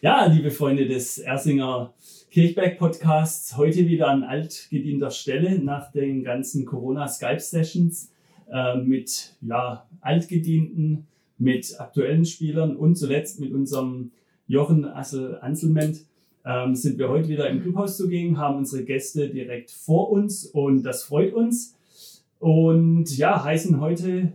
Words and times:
Ja, 0.00 0.26
liebe 0.26 0.50
Freunde 0.50 0.88
des 0.88 1.18
Ersinger 1.18 1.94
Kirchberg 2.32 2.78
Podcasts, 2.80 3.56
heute 3.56 3.86
wieder 3.86 4.08
an 4.08 4.24
altgedienter 4.24 5.12
Stelle 5.12 5.60
nach 5.60 5.92
den 5.92 6.24
ganzen 6.24 6.64
Corona 6.64 7.06
Skype 7.06 7.38
Sessions 7.38 8.10
äh, 8.50 8.76
mit 8.76 9.36
ja, 9.42 9.86
altgedienten, 10.00 11.06
mit 11.38 11.80
aktuellen 11.80 12.24
Spielern 12.24 12.74
und 12.74 12.96
zuletzt 12.96 13.38
mit 13.38 13.52
unserem 13.52 14.10
Jochen 14.48 14.84
Assel 14.84 15.38
Anselment 15.40 16.00
ähm, 16.44 16.74
sind 16.74 16.98
wir 16.98 17.08
heute 17.08 17.28
wieder 17.28 17.48
im 17.48 17.62
Clubhaus 17.62 17.96
zugegen, 17.96 18.38
haben 18.38 18.56
unsere 18.56 18.82
Gäste 18.82 19.28
direkt 19.28 19.70
vor 19.70 20.10
uns 20.10 20.44
und 20.44 20.82
das 20.82 21.04
freut 21.04 21.32
uns. 21.32 21.76
Und 22.40 23.16
ja, 23.16 23.44
heißen 23.44 23.80
heute 23.80 24.32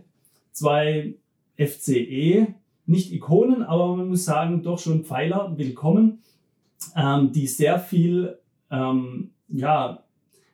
zwei 0.52 1.16
FCE, 1.58 2.54
nicht 2.86 3.12
Ikonen, 3.12 3.62
aber 3.62 3.96
man 3.96 4.08
muss 4.08 4.24
sagen, 4.24 4.62
doch 4.62 4.78
schon 4.78 5.04
Pfeiler 5.04 5.54
willkommen, 5.56 6.22
ähm, 6.96 7.32
die 7.32 7.46
sehr 7.46 7.78
viel 7.78 8.38
ähm, 8.70 9.30
ja, 9.48 10.02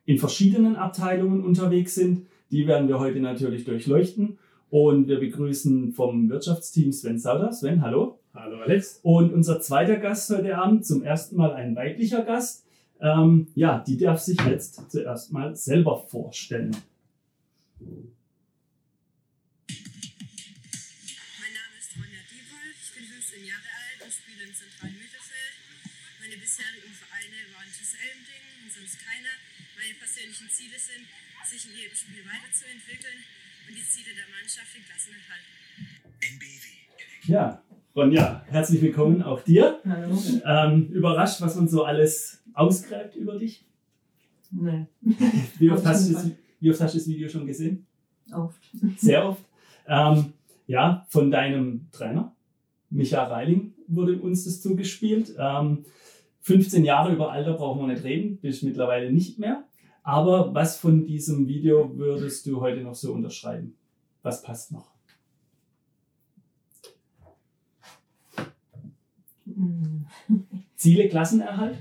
in 0.05 0.19
verschiedenen 0.19 0.77
Abteilungen 0.77 1.45
unterwegs 1.45 1.95
sind. 1.95 2.27
Die 2.51 2.67
werden 2.67 2.89
wir 2.89 2.99
heute 2.99 3.21
natürlich 3.21 3.65
durchleuchten. 3.65 4.39
Und 4.71 5.09
wir 5.09 5.19
begrüßen 5.19 5.93
vom 5.93 6.29
Wirtschaftsteam 6.29 6.93
Sven 6.93 7.19
Sauder. 7.19 7.53
Sven, 7.53 7.83
hallo. 7.83 8.19
Hallo 8.35 8.59
Alex. 8.61 9.01
Und 9.03 9.33
unser 9.33 9.61
zweiter 9.61 9.97
Gast 9.97 10.31
heute 10.31 10.59
Abend, 10.59 10.85
zum 10.85 11.03
ersten 11.03 11.37
Mal 11.37 11.53
ein 11.53 11.75
weiblicher 11.75 12.23
Gast. 12.23 12.67
Ähm, 13.01 13.49
ja, 13.55 13.79
die 13.79 13.97
darf 13.97 14.21
sich 14.21 14.39
jetzt 14.47 14.91
zuerst 14.91 15.33
mal 15.33 15.57
selber 15.57 15.99
vorstellen. 15.99 16.77
Persönlichen 30.19 30.49
Ziele 30.51 30.79
sind, 30.79 31.07
sich 31.47 31.71
in 31.71 31.79
jedem 31.79 31.95
Spiel 31.95 32.25
weiterzuentwickeln 32.25 33.23
und 33.69 33.77
die 33.77 33.83
Ziele 33.83 34.15
der 34.17 34.27
Mannschaft 34.35 34.75
in 34.75 34.83
Klassenerhalt. 34.83 35.47
NBW. 36.21 37.31
Ja, 37.31 37.63
Ronja, 37.95 38.45
herzlich 38.49 38.83
willkommen 38.83 39.23
auch 39.23 39.43
dir. 39.43 39.81
Hallo. 39.87 40.19
Ähm, 40.45 40.89
überrascht, 40.89 41.41
was 41.41 41.55
man 41.55 41.69
so 41.69 41.85
alles 41.85 42.43
ausgräbt 42.53 43.15
über 43.15 43.39
dich? 43.39 43.65
Nee. 44.51 44.87
Wie 45.59 45.71
oft, 45.71 45.87
hast 45.87 46.09
du 46.09 46.15
das, 46.15 46.31
wie 46.59 46.71
oft 46.71 46.81
hast 46.81 46.95
du 46.95 46.99
das 46.99 47.07
Video 47.07 47.29
schon 47.29 47.47
gesehen? 47.47 47.87
Oft. 48.33 48.61
Sehr 48.97 49.25
oft. 49.25 49.45
Ähm, 49.87 50.33
ja, 50.67 51.07
von 51.11 51.31
deinem 51.31 51.89
Trainer, 51.93 52.35
Micha 52.91 53.25
Reiling, 53.25 53.75
wurde 53.87 54.19
uns 54.19 54.45
das 54.45 54.61
zugespielt. 54.61 55.35
Ähm, 55.39 55.85
15 56.49 56.83
Jahre 56.83 57.13
über 57.13 57.31
Alter 57.31 57.53
brauchen 57.53 57.83
wir 57.83 57.93
nicht 57.93 58.05
reden, 58.05 58.39
bist 58.39 58.63
mittlerweile 58.63 59.13
nicht 59.13 59.39
mehr. 59.39 59.65
Aber 60.03 60.55
was 60.55 60.79
von 60.79 61.05
diesem 61.05 61.47
Video 61.47 61.95
würdest 61.99 62.47
du 62.47 62.63
heute 62.63 62.81
noch 62.81 62.95
so 62.95 63.13
unterschreiben? 63.13 63.77
Was 64.23 64.41
passt 64.41 64.73
noch? 64.73 64.91
Hm. 69.45 70.07
Ziele, 70.75 71.11
Klassenerhalt? 71.11 71.77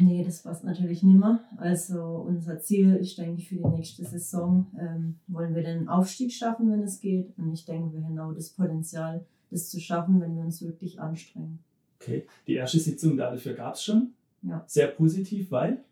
Nee, 0.00 0.24
das 0.24 0.42
passt 0.42 0.64
natürlich 0.64 1.04
nicht 1.04 1.20
mehr. 1.20 1.38
Also 1.56 2.24
unser 2.26 2.58
Ziel 2.58 2.96
ist, 2.96 3.16
denke 3.18 3.40
ich, 3.40 3.48
für 3.48 3.56
die 3.56 3.68
nächste 3.68 4.04
Saison 4.04 4.66
ähm, 4.80 5.20
wollen 5.28 5.54
wir 5.54 5.62
den 5.62 5.88
Aufstieg 5.88 6.32
schaffen, 6.32 6.72
wenn 6.72 6.82
es 6.82 6.98
geht. 6.98 7.32
Und 7.38 7.52
ich 7.52 7.64
denke, 7.64 7.94
wir 7.94 8.02
haben 8.02 8.18
auch 8.18 8.34
das 8.34 8.50
Potenzial, 8.50 9.24
das 9.52 9.70
zu 9.70 9.78
schaffen, 9.78 10.20
wenn 10.20 10.34
wir 10.34 10.42
uns 10.42 10.60
wirklich 10.60 11.00
anstrengen. 11.00 11.60
Okay, 12.04 12.26
die 12.46 12.54
erste 12.54 12.78
Sitzung 12.78 13.16
dafür 13.16 13.54
gab 13.54 13.74
es 13.74 13.84
schon. 13.84 14.12
Ja. 14.42 14.62
Sehr 14.66 14.88
positiv, 14.88 15.50
weil? 15.50 15.82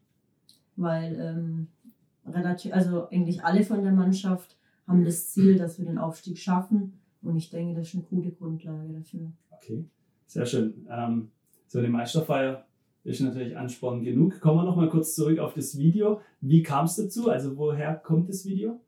weil 0.76 1.18
ähm, 1.20 1.66
relativ, 2.26 2.72
also 2.72 3.08
eigentlich 3.08 3.42
alle 3.42 3.62
von 3.62 3.82
der 3.82 3.92
Mannschaft 3.92 4.56
haben 4.86 5.04
das 5.04 5.30
Ziel, 5.30 5.56
dass 5.56 5.78
wir 5.78 5.86
den 5.86 5.98
Aufstieg 5.98 6.38
schaffen. 6.38 6.94
Und 7.22 7.36
ich 7.36 7.50
denke, 7.50 7.78
das 7.78 7.88
ist 7.88 7.94
eine 7.94 8.04
gute 8.04 8.32
Grundlage 8.32 8.92
dafür. 8.92 9.32
Okay, 9.50 9.84
sehr 10.26 10.44
schön. 10.44 10.86
Ähm, 10.90 11.30
so 11.68 11.78
eine 11.78 11.88
Meisterfeier 11.88 12.66
ist 13.04 13.20
natürlich 13.20 13.56
Ansporn 13.56 14.02
genug. 14.02 14.40
Kommen 14.40 14.58
wir 14.58 14.64
noch 14.64 14.76
mal 14.76 14.88
kurz 14.88 15.14
zurück 15.14 15.38
auf 15.38 15.54
das 15.54 15.78
Video. 15.78 16.20
Wie 16.40 16.62
kam 16.62 16.86
es 16.86 16.96
dazu? 16.96 17.30
Also 17.30 17.56
woher 17.56 17.94
kommt 17.94 18.28
das 18.28 18.44
Video? 18.44 18.80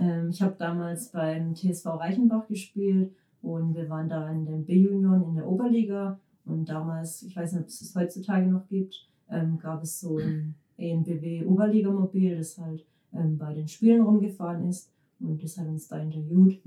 Ähm, 0.00 0.30
ich 0.30 0.42
habe 0.42 0.56
damals 0.58 1.12
beim 1.12 1.54
TSV 1.54 1.86
Reichenbach 1.86 2.48
gespielt 2.48 3.14
und 3.42 3.74
wir 3.76 3.88
waren 3.88 4.08
da 4.08 4.30
in 4.30 4.46
den 4.46 4.64
B-Junioren 4.64 5.22
in 5.22 5.34
der 5.36 5.46
Oberliga. 5.46 6.18
Und 6.46 6.68
damals, 6.68 7.22
ich 7.22 7.36
weiß 7.36 7.52
nicht, 7.52 7.62
ob 7.62 7.68
es 7.68 7.80
es 7.80 7.94
heutzutage 7.94 8.46
noch 8.46 8.66
gibt, 8.68 9.06
ähm, 9.28 9.58
gab 9.58 9.82
es 9.82 10.00
so 10.00 10.18
ein 10.18 10.54
ENBW 10.78 11.44
Oberligamobil, 11.44 12.36
das 12.36 12.56
halt 12.58 12.84
ähm, 13.12 13.36
bei 13.36 13.52
den 13.52 13.68
Spielen 13.68 14.02
rumgefahren 14.02 14.68
ist 14.68 14.90
und 15.20 15.42
das 15.42 15.58
hat 15.58 15.66
uns 15.66 15.88
da 15.88 15.98
interviewt. 15.98 16.60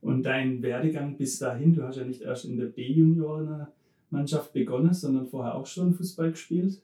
Und 0.00 0.22
dein 0.22 0.62
Werdegang 0.62 1.16
bis 1.16 1.38
dahin, 1.38 1.74
du 1.74 1.82
hast 1.82 1.96
ja 1.96 2.04
nicht 2.04 2.22
erst 2.22 2.44
in 2.44 2.56
der 2.56 2.66
B-Junioren-Mannschaft 2.66 4.52
begonnen, 4.52 4.94
sondern 4.94 5.26
vorher 5.26 5.54
auch 5.54 5.66
schon 5.66 5.92
Fußball 5.92 6.30
gespielt? 6.30 6.80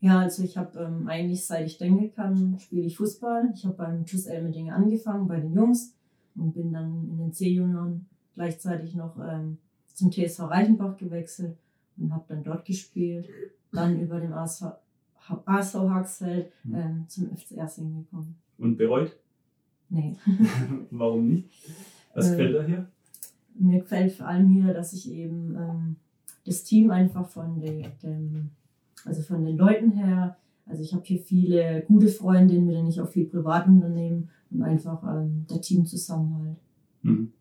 Ja, 0.00 0.20
also 0.20 0.42
ich 0.42 0.56
habe 0.56 0.78
ähm, 0.78 1.08
eigentlich, 1.08 1.46
seit 1.46 1.66
ich 1.66 1.78
denken 1.78 2.12
kann, 2.14 2.58
spiele 2.58 2.86
ich 2.86 2.96
Fußball. 2.96 3.50
Ich 3.54 3.64
habe 3.64 3.76
beim 3.76 4.04
TuS 4.04 4.26
Elmeding 4.26 4.70
angefangen, 4.70 5.28
bei 5.28 5.40
den 5.40 5.54
Jungs 5.54 5.94
und 6.36 6.52
bin 6.52 6.72
dann 6.72 7.08
in 7.10 7.18
den 7.18 7.32
C-Junioren 7.32 8.06
gleichzeitig 8.34 8.94
noch 8.94 9.16
ähm, 9.18 9.58
zum 9.94 10.10
TSV 10.10 10.40
Reichenbach 10.40 10.96
gewechselt 10.96 11.56
und 11.96 12.12
habe 12.12 12.24
dann 12.28 12.44
dort 12.44 12.64
gespielt 12.66 13.28
dann 13.74 14.00
über 14.00 14.20
den 14.20 14.32
ASV, 14.32 14.66
ASV 15.44 15.74
Haxfeld 15.74 16.52
ähm, 16.72 17.04
zum 17.08 17.36
FC 17.36 17.52
Ersing 17.52 18.04
gekommen. 18.04 18.36
Und 18.58 18.76
bereut? 18.76 19.16
Nee. 19.88 20.16
Warum 20.90 21.28
nicht? 21.28 21.50
Was 22.14 22.30
gefällt 22.30 22.54
dir 22.54 22.64
hier? 22.64 22.88
Mir 23.56 23.80
gefällt 23.80 24.12
vor 24.12 24.26
allem 24.26 24.48
hier, 24.48 24.72
dass 24.72 24.92
ich 24.92 25.10
eben 25.10 25.56
ähm, 25.56 25.96
das 26.44 26.64
Team 26.64 26.90
einfach 26.90 27.28
von 27.28 27.60
den, 27.60 27.86
dem, 28.02 28.50
also 29.04 29.22
von 29.22 29.44
den 29.44 29.56
Leuten 29.56 29.92
her, 29.92 30.36
also 30.66 30.82
ich 30.82 30.94
habe 30.94 31.04
hier 31.04 31.20
viele 31.20 31.82
gute 31.86 32.08
Freundinnen, 32.08 32.66
mit 32.66 32.76
denen 32.76 32.88
ich 32.88 33.00
auch 33.00 33.08
viel 33.08 33.26
privat 33.26 33.66
unternehme 33.66 34.28
und 34.50 34.62
einfach 34.62 35.02
ähm, 35.04 35.46
der 35.50 35.60
Teamzusammenhalt. 35.60 36.56
Mhm. 37.02 37.32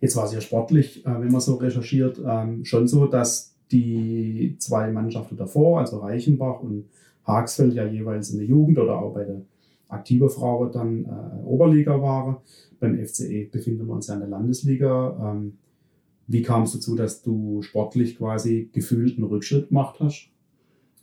Jetzt 0.00 0.16
war 0.16 0.24
es 0.24 0.32
ja 0.32 0.40
sportlich, 0.40 1.04
äh, 1.04 1.20
wenn 1.20 1.30
man 1.30 1.40
so 1.40 1.56
recherchiert, 1.56 2.20
ähm, 2.24 2.64
schon 2.64 2.88
so, 2.88 3.06
dass 3.06 3.54
die 3.70 4.56
zwei 4.58 4.90
Mannschaften 4.90 5.36
davor, 5.36 5.80
also 5.80 5.98
Reichenbach 5.98 6.60
und 6.60 6.86
Hagsfeld, 7.24 7.74
ja 7.74 7.84
jeweils 7.84 8.30
in 8.30 8.38
der 8.38 8.46
Jugend 8.46 8.78
oder 8.78 8.98
auch 8.98 9.14
bei 9.14 9.24
der 9.24 9.42
aktive 9.88 10.28
Frau 10.28 10.66
dann 10.66 11.04
äh, 11.04 11.44
Oberliga 11.44 12.00
waren. 12.00 12.36
Beim 12.78 12.98
FCE 13.04 13.48
befinden 13.50 13.86
wir 13.86 13.94
uns 13.94 14.06
ja 14.06 14.14
in 14.14 14.20
der 14.20 14.28
Landesliga. 14.28 15.32
Ähm, 15.32 15.58
wie 16.26 16.42
kam 16.42 16.62
es 16.62 16.72
dazu, 16.72 16.94
dass 16.94 17.22
du 17.22 17.60
sportlich 17.62 18.16
quasi 18.16 18.70
gefühlt 18.72 19.18
einen 19.18 19.26
Rückschritt 19.26 19.68
gemacht 19.68 19.96
hast? 20.00 20.30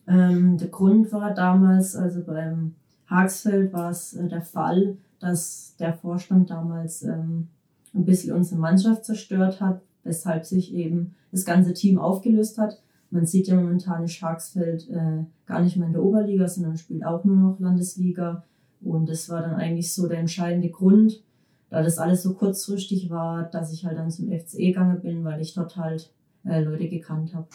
Ähm, 0.07 0.57
der 0.57 0.69
Grund 0.69 1.11
war 1.11 1.33
damals, 1.33 1.95
also 1.95 2.23
beim 2.23 2.75
Hagsfeld 3.07 3.73
war 3.73 3.91
es 3.91 4.13
äh, 4.13 4.27
der 4.27 4.41
Fall, 4.41 4.97
dass 5.19 5.75
der 5.79 5.93
Vorstand 5.93 6.49
damals 6.49 7.03
ähm, 7.03 7.49
ein 7.97 8.06
bisschen 8.06 8.34
unsere 8.35 8.59
Mannschaft 8.59 9.06
zerstört 9.06 9.59
hat, 9.59 9.81
weshalb 10.03 10.46
sich 10.46 10.74
eben 10.74 11.16
das 11.31 11.46
ganze 11.46 11.74
Team 11.74 12.00
aufgelöst 12.00 12.58
hat. 12.58 12.81
Man 13.09 13.25
sieht 13.25 13.47
ja 13.47 13.56
momentan 13.56 14.03
in 14.03 14.08
Scharksfeld 14.08 14.90
äh, 14.90 15.24
gar 15.46 15.62
nicht 15.62 15.78
mehr 15.78 15.88
in 15.88 15.94
der 15.94 16.03
Oberliga, 16.03 16.47
sondern 16.47 16.78
spielt 16.78 17.06
auch 17.06 17.24
nur 17.24 17.35
noch 17.35 17.59
Landesliga. 17.59 18.44
Und 18.81 19.09
das 19.09 19.30
war 19.30 19.41
dann 19.41 19.56
eigentlich 19.56 19.94
so 19.94 20.08
der 20.08 20.19
entscheidende 20.19 20.69
Grund, 20.69 21.24
da 21.69 21.81
das 21.81 21.97
alles 21.97 22.24
so 22.24 22.34
kurzfristig 22.34 23.09
war, 23.09 23.44
dass 23.44 23.74
ich 23.74 23.85
halt 23.85 23.97
dann 23.97 24.12
zum 24.12 24.29
FCE 24.31 24.68
gegangen 24.68 25.02
bin, 25.02 25.24
weil 25.24 25.41
ich 25.41 25.53
dort 25.53 25.75
halt 25.78 26.12
äh, 26.46 26.62
Leute 26.62 26.88
gekannt 26.88 27.34
habe. 27.34 27.47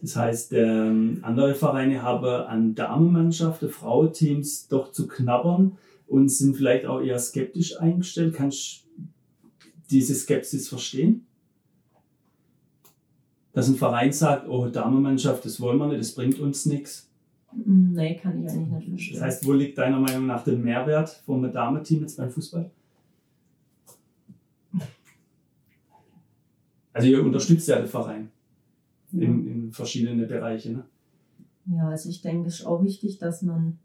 Das 0.00 0.14
heißt, 0.14 0.52
ähm, 0.52 1.18
andere 1.22 1.54
Vereine 1.54 2.02
haben 2.02 2.46
an 2.46 2.74
Damenmannschaften, 2.76 3.68
Frauenteams 3.68 4.68
doch 4.68 4.92
zu 4.92 5.08
knabbern 5.08 5.72
und 6.08 6.28
sind 6.30 6.56
vielleicht 6.56 6.86
auch 6.86 7.00
eher 7.00 7.18
skeptisch 7.18 7.78
eingestellt. 7.78 8.34
Kannst 8.34 8.84
du 8.84 9.68
diese 9.90 10.14
Skepsis 10.14 10.68
verstehen? 10.68 11.26
Dass 13.52 13.68
ein 13.68 13.76
Verein 13.76 14.12
sagt, 14.12 14.48
oh, 14.48 14.68
Damenmannschaft, 14.68 15.44
das 15.44 15.60
wollen 15.60 15.78
wir 15.78 15.88
nicht, 15.88 16.00
das 16.00 16.14
bringt 16.14 16.38
uns 16.38 16.66
nichts. 16.66 17.08
Nee, 17.52 18.16
kann 18.16 18.44
ich 18.44 18.50
eigentlich 18.50 18.68
nicht 18.68 18.88
verstehen. 18.88 19.14
Das 19.14 19.22
heißt, 19.22 19.46
wo 19.46 19.52
liegt 19.52 19.78
deiner 19.78 19.98
Meinung 19.98 20.26
nach 20.26 20.44
der 20.44 20.54
Mehrwert 20.56 21.10
vom 21.24 21.50
Damenteam 21.50 22.02
jetzt 22.02 22.16
beim 22.16 22.30
Fußball? 22.30 22.70
Also 26.92 27.08
ihr 27.08 27.22
unterstützt 27.22 27.68
ja 27.68 27.78
den 27.78 27.86
Verein 27.86 28.30
ja. 29.12 29.22
in, 29.22 29.46
in 29.46 29.72
verschiedene 29.72 30.26
Bereiche. 30.26 30.72
Ne? 30.72 30.84
Ja, 31.66 31.88
also 31.88 32.08
ich 32.08 32.22
denke, 32.22 32.48
es 32.48 32.60
ist 32.60 32.66
auch 32.66 32.82
wichtig, 32.82 33.18
dass 33.18 33.42
man 33.42 33.78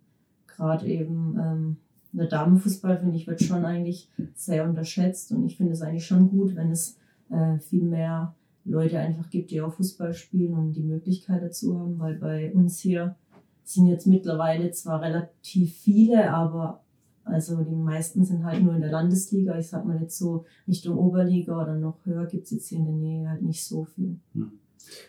gerade 0.48 0.88
eben 0.88 1.38
ähm, 1.40 1.78
der 2.14 2.28
Damenfußball, 2.28 3.00
finde 3.00 3.18
ich, 3.18 3.28
wird 3.28 3.42
schon 3.42 3.66
eigentlich 3.66 4.10
sehr 4.36 4.68
unterschätzt 4.68 5.32
und 5.32 5.46
ich 5.46 5.58
finde 5.58 5.74
es 5.74 5.82
eigentlich 5.82 6.06
schon 6.06 6.30
gut, 6.30 6.56
wenn 6.56 6.72
es 6.72 6.98
äh, 7.30 7.60
viel 7.60 7.84
mehr 7.84 8.36
Leute 8.66 9.00
einfach 9.00 9.30
gibt, 9.30 9.52
die 9.52 9.62
auch 9.62 9.74
Fußball 9.74 10.14
spielen 10.14 10.54
und 10.54 10.74
die 10.74 10.84
Möglichkeit 10.84 11.42
dazu 11.42 11.78
haben, 11.80 12.00
weil 12.00 12.16
bei 12.16 12.54
uns 12.54 12.80
hier 12.80 13.16
sind 13.64 13.88
jetzt 13.88 14.08
mittlerweile 14.08 14.72
zwar 14.72 15.02
relativ 15.02 15.76
viele, 15.76 16.32
aber 16.32 16.82
also 17.26 17.64
die 17.64 17.76
meisten 17.76 18.26
sind 18.26 18.44
halt 18.44 18.62
nur 18.64 18.76
in 18.76 18.82
der 18.82 18.92
Landesliga. 18.92 19.58
Ich 19.58 19.70
sag 19.70 19.86
mal 19.86 20.00
jetzt 20.02 20.18
so 20.18 20.46
Richtung 20.68 20.98
Oberliga 20.98 21.62
oder 21.62 21.76
noch 21.76 22.06
höher 22.06 22.26
gibt 22.26 22.46
es 22.46 22.52
jetzt 22.52 22.68
hier 22.68 22.80
in 22.80 22.86
der 22.86 22.96
Nähe 22.96 23.30
halt 23.30 23.42
nicht 23.42 23.66
so 23.66 23.86
viel. 23.86 24.18
Hm. 24.34 24.52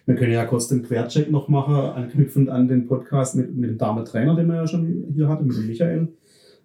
Wir 0.07 0.15
können 0.15 0.33
ja 0.33 0.47
kurz 0.47 0.69
den 0.69 0.85
Quercheck 0.85 1.33
noch 1.33 1.49
machen, 1.49 1.75
anknüpfend 1.75 2.49
an 2.49 2.69
den 2.69 2.87
Podcast 2.87 3.35
mit, 3.35 3.57
mit 3.57 3.71
dem 3.71 3.79
Dame-Trainer, 3.79 4.37
den 4.37 4.47
wir 4.47 4.55
ja 4.55 4.67
schon 4.69 5.07
hier 5.13 5.29
hatten, 5.29 5.47
mit 5.49 5.57
dem 5.57 5.67
Michael. 5.67 6.09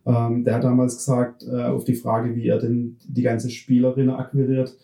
Ähm, 0.09 0.43
der 0.43 0.55
hat 0.55 0.63
damals 0.63 0.97
gesagt, 0.97 1.45
äh, 1.47 1.65
auf 1.65 1.83
die 1.83 1.93
Frage, 1.93 2.35
wie 2.35 2.47
er 2.47 2.57
denn 2.57 2.97
die 3.07 3.21
ganze 3.21 3.51
Spielerinnen 3.51 4.15
akquiriert, 4.15 4.75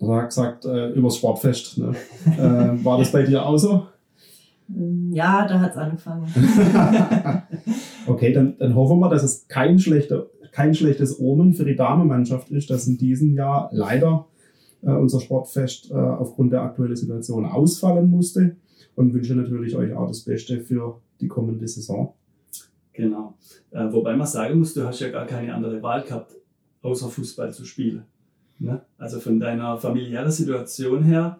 hat 0.00 0.08
er 0.08 0.24
gesagt, 0.24 0.64
äh, 0.64 0.90
übers 0.92 1.16
Sportfest. 1.16 1.78
Ne? 1.78 1.94
äh, 2.38 2.84
war 2.84 2.98
das 2.98 3.12
bei 3.12 3.22
dir 3.22 3.44
auch 3.44 3.58
so? 3.58 3.86
Ähm, 4.74 5.10
ja, 5.12 5.46
da 5.46 5.60
hat 5.60 5.72
es 5.72 5.76
angefangen. 5.76 6.26
okay, 8.06 8.32
dann, 8.32 8.56
dann 8.58 8.74
hoffen 8.74 8.98
wir, 8.98 9.10
dass 9.10 9.22
es 9.22 9.46
kein, 9.46 9.78
schlechter, 9.78 10.28
kein 10.52 10.74
schlechtes 10.74 11.20
Omen 11.20 11.52
für 11.52 11.66
die 11.66 11.76
Damenmannschaft 11.76 12.50
ist, 12.50 12.70
dass 12.70 12.86
in 12.86 12.96
diesem 12.96 13.34
Jahr 13.34 13.68
leider 13.72 14.26
äh, 14.80 14.92
unser 14.92 15.20
Sportfest 15.20 15.90
äh, 15.90 15.94
aufgrund 15.94 16.52
der 16.52 16.62
aktuellen 16.62 16.96
Situation 16.96 17.44
ausfallen 17.44 18.10
musste 18.10 18.56
und 18.94 19.12
wünsche 19.12 19.34
natürlich 19.34 19.76
euch 19.76 19.92
auch 19.92 20.08
das 20.08 20.22
Beste 20.22 20.60
für 20.60 21.00
die 21.20 21.28
kommende 21.28 21.68
Saison. 21.68 22.14
Genau. 22.92 23.34
Äh, 23.70 23.90
wobei 23.90 24.14
man 24.16 24.26
sagen 24.26 24.58
muss, 24.58 24.74
du 24.74 24.84
hast 24.86 25.00
ja 25.00 25.10
gar 25.10 25.26
keine 25.26 25.54
andere 25.54 25.82
Wahl 25.82 26.02
gehabt, 26.02 26.34
außer 26.82 27.08
Fußball 27.08 27.52
zu 27.52 27.64
spielen. 27.64 28.04
Ne? 28.58 28.80
Also 28.98 29.18
von 29.18 29.40
deiner 29.40 29.76
familiären 29.78 30.30
Situation 30.30 31.02
her 31.02 31.38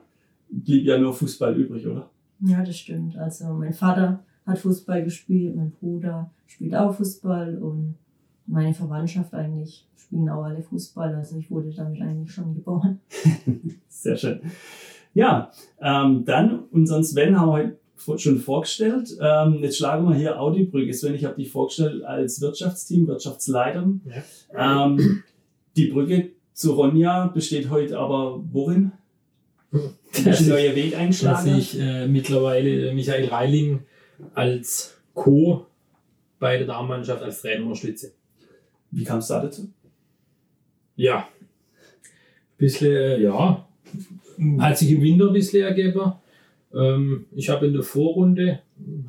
blieb 0.48 0.84
ja 0.84 0.98
nur 0.98 1.12
Fußball 1.12 1.54
übrig, 1.54 1.86
oder? 1.86 2.10
Ja, 2.40 2.64
das 2.64 2.76
stimmt. 2.76 3.16
Also 3.16 3.52
mein 3.52 3.72
Vater 3.72 4.24
hat 4.46 4.58
Fußball 4.58 5.04
gespielt, 5.04 5.54
mein 5.54 5.70
Bruder 5.70 6.30
spielt 6.46 6.74
auch 6.74 6.94
Fußball 6.94 7.58
und 7.58 7.94
meine 8.46 8.74
Verwandtschaft 8.74 9.32
eigentlich 9.34 9.86
spielen 9.96 10.28
auch 10.28 10.44
alle 10.44 10.62
Fußball. 10.62 11.14
Also 11.14 11.36
ich 11.36 11.50
wurde 11.50 11.70
damit 11.70 12.00
eigentlich 12.02 12.32
schon 12.32 12.54
geboren. 12.54 13.00
Sehr 13.88 14.16
schön. 14.16 14.40
Ja, 15.14 15.50
ähm, 15.80 16.24
dann 16.24 16.64
unseren 16.70 17.04
Sven 17.04 17.38
haben 17.38 17.48
wir 17.48 17.52
heute 17.52 17.78
schon 18.16 18.38
vorgestellt. 18.38 19.16
Ähm, 19.20 19.58
jetzt 19.62 19.78
schlagen 19.78 20.08
wir 20.08 20.14
hier 20.14 20.40
auch 20.40 20.54
die 20.54 20.64
Brücke. 20.64 20.92
Sven, 20.92 21.14
ich 21.14 21.24
habe 21.24 21.36
dich 21.36 21.50
vorgestellt 21.50 22.04
als 22.04 22.40
Wirtschaftsteam, 22.40 23.06
Wirtschaftsleiter. 23.06 23.86
Ja. 24.54 24.86
Ähm, 24.86 25.22
die 25.76 25.86
Brücke 25.86 26.30
zu 26.52 26.72
Ronja 26.72 27.28
besteht 27.28 27.70
heute 27.70 27.98
aber 27.98 28.42
worin? 28.52 28.92
dass 30.24 30.40
ich, 30.40 30.46
neue 30.46 30.74
Weg 30.74 30.96
einschlagen. 30.96 31.50
Dass 31.50 31.58
ich 31.58 31.80
äh, 31.80 32.06
mittlerweile 32.06 32.92
Michael 32.92 33.28
Reiling 33.28 33.80
als 34.34 34.98
Co. 35.14 35.66
bei 36.38 36.58
der 36.58 36.66
Damenmannschaft 36.66 37.22
als 37.22 37.40
Trainer 37.40 37.64
unterstütze. 37.64 38.12
Wie 38.90 39.04
kam 39.04 39.18
es 39.18 39.28
da 39.28 39.40
dazu? 39.40 39.68
Ja, 40.96 41.20
ein 41.20 42.58
bisschen, 42.58 42.92
äh, 42.92 43.22
ja, 43.22 43.66
hat 44.58 44.78
sich 44.78 44.90
im 44.90 45.02
Winter 45.02 45.28
ein 45.28 45.32
bisschen 45.32 45.62
ergeben. 45.62 46.12
Ähm, 46.74 47.26
ich 47.32 47.48
habe 47.48 47.66
in 47.66 47.72
der 47.72 47.82
Vorrunde 47.82 48.60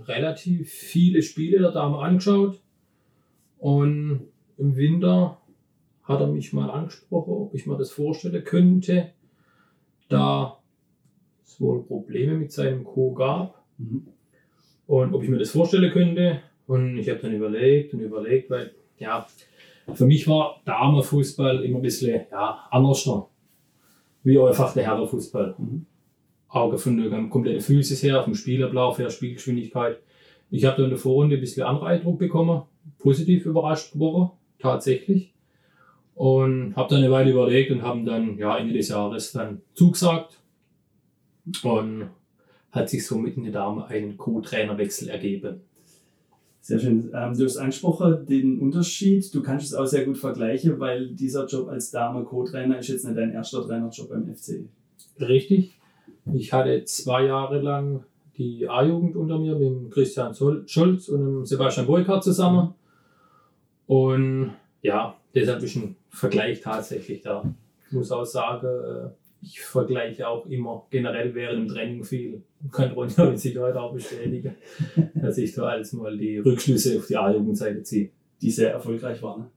relativ 0.06 0.72
viele 0.72 1.22
Spiele 1.22 1.60
der 1.60 1.72
Dame 1.72 2.00
angeschaut 2.00 2.60
und 3.60 4.28
im 4.58 4.76
Winter 4.76 5.38
hat 6.04 6.20
er 6.20 6.28
mich 6.28 6.54
mal 6.54 6.70
angesprochen, 6.70 7.34
ob 7.34 7.54
ich 7.54 7.66
mir 7.66 7.78
das 7.78 7.92
vorstellen 7.92 8.44
könnte, 8.44 9.12
da 10.10 10.60
es 11.46 11.62
wohl 11.62 11.84
Probleme 11.84 12.34
mit 12.34 12.52
seinem 12.52 12.84
Co. 12.84 13.14
gab. 13.14 13.64
Mhm. 13.78 14.08
Und 14.86 15.14
ob 15.14 15.24
ich 15.24 15.30
mir 15.30 15.38
das 15.38 15.52
vorstellen 15.52 15.92
könnte. 15.92 16.42
Und 16.68 16.98
ich 16.98 17.10
habe 17.10 17.20
dann 17.20 17.34
überlegt 17.34 17.94
und 17.94 18.02
überlegt, 18.02 18.50
weil, 18.50 18.72
ja, 18.98 19.26
für 19.94 20.06
mich 20.06 20.28
war 20.28 20.62
Damenfußball 20.66 21.64
immer 21.64 21.80
ein 21.80 21.84
bisschen 21.84 22.26
ja, 22.32 22.68
anders 22.70 23.06
noch. 23.06 23.30
Wie 24.24 24.40
einfach 24.40 24.74
der 24.74 24.86
Herrenfußball. 24.86 25.56
Mhm. 25.58 25.86
Auch 26.54 26.78
von 26.78 26.98
der 26.98 27.10
kompletten 27.30 27.62
Physis 27.62 28.04
her, 28.04 28.24
vom 28.24 28.36
Spielablauf 28.36 29.00
her, 29.00 29.10
Spielgeschwindigkeit. 29.10 29.98
Ich 30.52 30.66
habe 30.66 30.76
dann 30.76 30.86
in 30.86 30.92
der 30.92 31.00
Vorrunde 31.00 31.38
ein 31.38 31.42
bisschen 31.42 31.64
anderen 31.64 31.88
Eindruck 31.88 32.20
bekommen, 32.20 32.62
positiv 33.00 33.48
überrascht 33.48 33.94
geworden, 33.94 34.30
tatsächlich. 34.60 35.34
Und 36.14 36.76
habe 36.76 36.90
dann 36.90 37.00
eine 37.00 37.10
Weile 37.10 37.32
überlegt 37.32 37.72
und 37.72 37.82
haben 37.82 38.06
dann 38.06 38.38
ja, 38.38 38.56
Ende 38.56 38.72
des 38.72 38.90
Jahres 38.90 39.32
dann 39.32 39.62
zugesagt 39.74 40.38
und 41.64 42.12
hat 42.72 42.88
sich 42.88 43.04
somit 43.04 43.36
in 43.36 43.46
der 43.46 43.54
Dame 43.54 43.88
ein 43.88 44.16
Co-Trainerwechsel 44.16 45.10
ergeben. 45.10 45.62
Sehr 46.62 46.78
schön. 46.78 47.10
Ähm, 47.16 47.36
du 47.36 47.46
hast 47.46 47.58
angesprochen 47.58 48.28
den 48.28 48.60
Unterschied. 48.60 49.34
Du 49.34 49.42
kannst 49.42 49.66
es 49.66 49.74
auch 49.74 49.88
sehr 49.88 50.06
gut 50.06 50.20
vergleichen, 50.20 50.80
weil 50.80 51.08
dieser 51.16 51.48
Job 51.48 51.68
als 51.68 51.90
Dame 51.90 52.24
Co-Trainer 52.24 52.78
ist 52.78 52.90
jetzt 52.90 53.06
nicht 53.06 53.18
dein 53.18 53.32
erster 53.32 53.66
Trainerjob 53.66 54.10
beim 54.10 54.32
FC. 54.32 54.66
Richtig. 55.20 55.80
Ich 56.34 56.54
hatte 56.54 56.84
zwei 56.86 57.26
Jahre 57.26 57.60
lang 57.60 58.04
die 58.38 58.68
A-Jugend 58.68 59.16
unter 59.16 59.38
mir 59.38 59.56
mit 59.56 59.92
Christian 59.92 60.34
Scholz 60.34 61.08
und 61.08 61.20
dem 61.20 61.46
Sebastian 61.46 61.86
Boykart 61.86 62.24
zusammen. 62.24 62.74
Und 63.86 64.54
ja, 64.82 65.18
deshalb 65.36 65.62
ist 65.62 65.76
ein 65.76 65.96
Vergleich 66.10 66.62
tatsächlich 66.62 67.22
da. 67.22 67.44
Ich 67.88 67.94
muss 67.94 68.12
auch 68.12 68.26
sagen, 68.26 68.68
äh, 68.68 69.10
ich 69.42 69.60
vergleiche 69.60 70.28
auch 70.28 70.46
immer 70.46 70.88
generell 70.90 71.36
während 71.36 71.70
dem 71.70 71.76
Training 71.76 72.04
viel. 72.04 72.44
Kann 72.72 72.92
Ronja 72.92 73.26
mit 73.26 73.40
Sicherheit 73.40 73.76
auch 73.76 73.94
bestätigen, 73.94 74.56
dass 75.16 75.38
ich 75.38 75.54
da 75.54 75.64
alles 75.64 75.94
mal 75.94 76.18
die 76.18 76.38
Rückschlüsse 76.38 76.98
auf 76.98 77.08
die 77.08 77.18
A-Jugendseite 77.18 77.84
ziehe. 77.84 78.10
Die 78.42 78.52
sehr 78.52 78.72
erfolgreich 78.72 79.22
waren. 79.22 79.48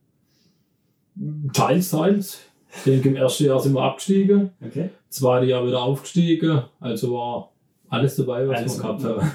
Ne? 1.14 1.50
Teils, 1.52 1.90
teils. 1.90 2.40
Ich 2.76 2.84
denke, 2.84 3.08
im 3.08 3.17
ersten 3.17 3.44
Jahr 3.44 3.61
sind 3.61 3.75
wir 3.75 3.82
abgestiegen. 3.82 4.50
Okay. 4.64 4.90
Zweite 5.08 5.46
Jahr 5.46 5.67
wieder 5.67 5.82
aufgestiegen. 5.82 6.62
Also 6.81 7.12
war 7.12 7.52
alles 7.88 8.17
dabei, 8.17 8.46
was 8.49 8.58
alles 8.58 8.76
wir 8.76 8.82
gehabt 8.82 9.05
haben. 9.05 9.31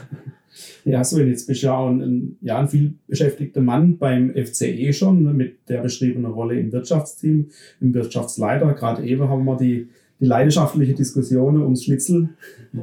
Ja, 0.84 1.02
so, 1.02 1.18
jetzt 1.18 1.48
bist 1.48 1.64
du 1.64 1.68
ja 1.68 1.78
auch 1.78 1.90
ein, 1.90 2.38
ja, 2.42 2.60
ein 2.60 2.68
viel 2.68 2.96
beschäftigter 3.08 3.62
Mann 3.62 3.98
beim 3.98 4.34
FCE 4.36 4.92
schon, 4.92 5.24
ne, 5.24 5.34
mit 5.34 5.70
der 5.70 5.82
beschriebenen 5.82 6.30
Rolle 6.30 6.60
im 6.60 6.74
Wirtschaftsteam, 6.74 7.52
im 7.80 7.94
Wirtschaftsleiter. 7.94 8.74
Gerade 8.74 9.06
eben 9.06 9.30
haben 9.30 9.46
wir 9.46 9.56
die 9.56 9.88
die 10.22 10.28
leidenschaftliche 10.28 10.94
Diskussion 10.94 11.60
ums 11.62 11.84
Schnitzel 11.84 12.30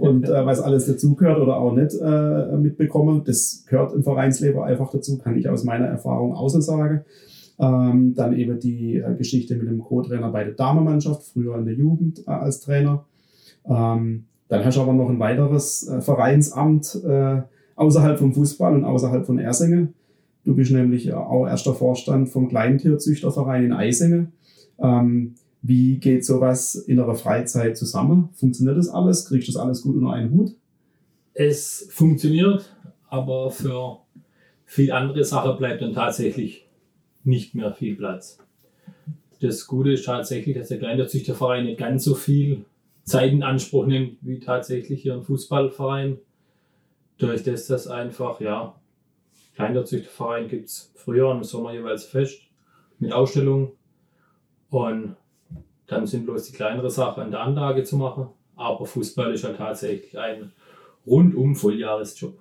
und 0.01 0.29
äh, 0.29 0.45
was 0.45 0.61
alles 0.61 0.87
dazugehört 0.87 1.39
oder 1.39 1.57
auch 1.57 1.73
nicht 1.73 1.95
äh, 1.95 2.57
mitbekommen. 2.57 3.23
Das 3.25 3.65
gehört 3.69 3.95
im 3.95 4.03
Vereinsleben 4.03 4.61
einfach 4.61 4.91
dazu, 4.91 5.19
kann 5.19 5.39
ich 5.39 5.49
aus 5.49 5.63
meiner 5.63 5.87
Erfahrung 5.87 6.35
außer 6.35 6.61
sagen. 6.61 7.05
Ähm, 7.61 8.15
dann 8.15 8.37
eben 8.37 8.61
die 8.61 8.97
äh, 8.97 9.15
Geschichte 9.17 9.57
mit 9.57 9.69
dem 9.69 9.81
Co-Trainer 9.81 10.31
bei 10.31 10.45
der 10.45 10.55
Damenmannschaft, 10.55 11.25
früher 11.25 11.57
in 11.59 11.65
der 11.65 11.75
Jugend 11.75 12.21
äh, 12.27 12.31
als 12.31 12.61
Trainer. 12.61 13.05
Ähm, 13.65 14.27
dann 14.49 14.65
hast 14.65 14.77
du 14.77 14.83
aber 14.83 14.93
noch 14.93 15.09
ein 15.09 15.19
weiteres 15.19 15.89
äh, 15.89 16.01
Vereinsamt 16.01 16.99
äh, 17.05 17.43
außerhalb 17.77 18.19
vom 18.19 18.33
Fußball 18.33 18.75
und 18.75 18.85
außerhalb 18.85 19.27
von 19.27 19.39
Ersingen. 19.39 19.95
Du 20.45 20.55
bist 20.55 20.71
nämlich 20.71 21.13
auch 21.13 21.47
erster 21.47 21.75
Vorstand 21.75 22.29
vom 22.29 22.49
Kleintierzüchterverein 22.49 23.65
in 23.65 23.73
Eisingen. 23.73 24.33
Ähm, 24.79 25.35
wie 25.61 25.99
geht 25.99 26.25
sowas 26.25 26.77
in 26.77 26.99
eurer 26.99 27.17
Freizeit 27.17 27.77
zusammen? 27.77 28.31
Funktioniert 28.35 28.79
das 28.79 28.89
alles? 28.89 29.27
Kriegst 29.27 29.49
du 29.49 29.53
das 29.53 29.61
alles 29.61 29.83
gut 29.83 29.97
unter 29.97 30.13
einen 30.13 30.31
Hut? 30.31 30.55
Es 31.35 31.89
funktioniert, 31.91 32.75
aber 33.09 33.51
für 33.51 33.99
viel 34.65 34.93
andere 34.93 35.25
Sachen 35.25 35.59
bleibt 35.59 35.83
dann 35.83 35.93
tatsächlich 35.93 36.68
nicht 37.29 37.55
mehr 37.55 37.73
viel 37.73 37.97
Platz. 37.97 38.39
Das 39.41 39.67
Gute 39.67 39.93
ist 39.93 40.07
tatsächlich, 40.07 40.57
dass 40.57 40.69
der 40.69 40.79
Kleinterzüchterverein 40.79 41.65
nicht 41.65 41.79
ganz 41.79 42.05
so 42.05 42.15
viel 42.15 42.65
Zeit 43.05 43.33
in 43.33 43.43
Anspruch 43.43 43.87
nimmt 43.87 44.19
wie 44.23 44.41
tatsächlich 44.41 45.03
hier 45.03 45.15
ein 45.15 45.23
Fußballverein. 45.23 46.19
Durch 47.19 47.45
das 47.45 47.67
das 47.67 47.87
einfach, 47.87 48.41
ja, 48.41 48.75
Kleinterzüchterverein 49.55 50.49
gibt 50.49 50.67
es 50.67 50.93
früher 50.95 51.31
im 51.33 51.45
Sommer 51.45 51.73
jeweils 51.73 52.05
fest 52.05 52.43
mit 52.99 53.13
Ausstellungen 53.13 53.73
und 54.71 55.17
dann 55.87 56.07
sind 56.07 56.27
bloß 56.27 56.47
die 56.47 56.53
kleinere 56.53 56.91
Sache 56.91 57.23
an 57.23 57.31
der 57.31 57.41
Anlage 57.41 57.85
zu 57.85 57.97
machen. 57.97 58.29
Aber 58.57 58.87
Fußball 58.87 59.33
ist 59.33 59.45
ja 59.45 59.53
tatsächlich 59.53 60.19
ein 60.19 60.53
rundum 61.07 61.55
Volljahresjob. 61.55 62.39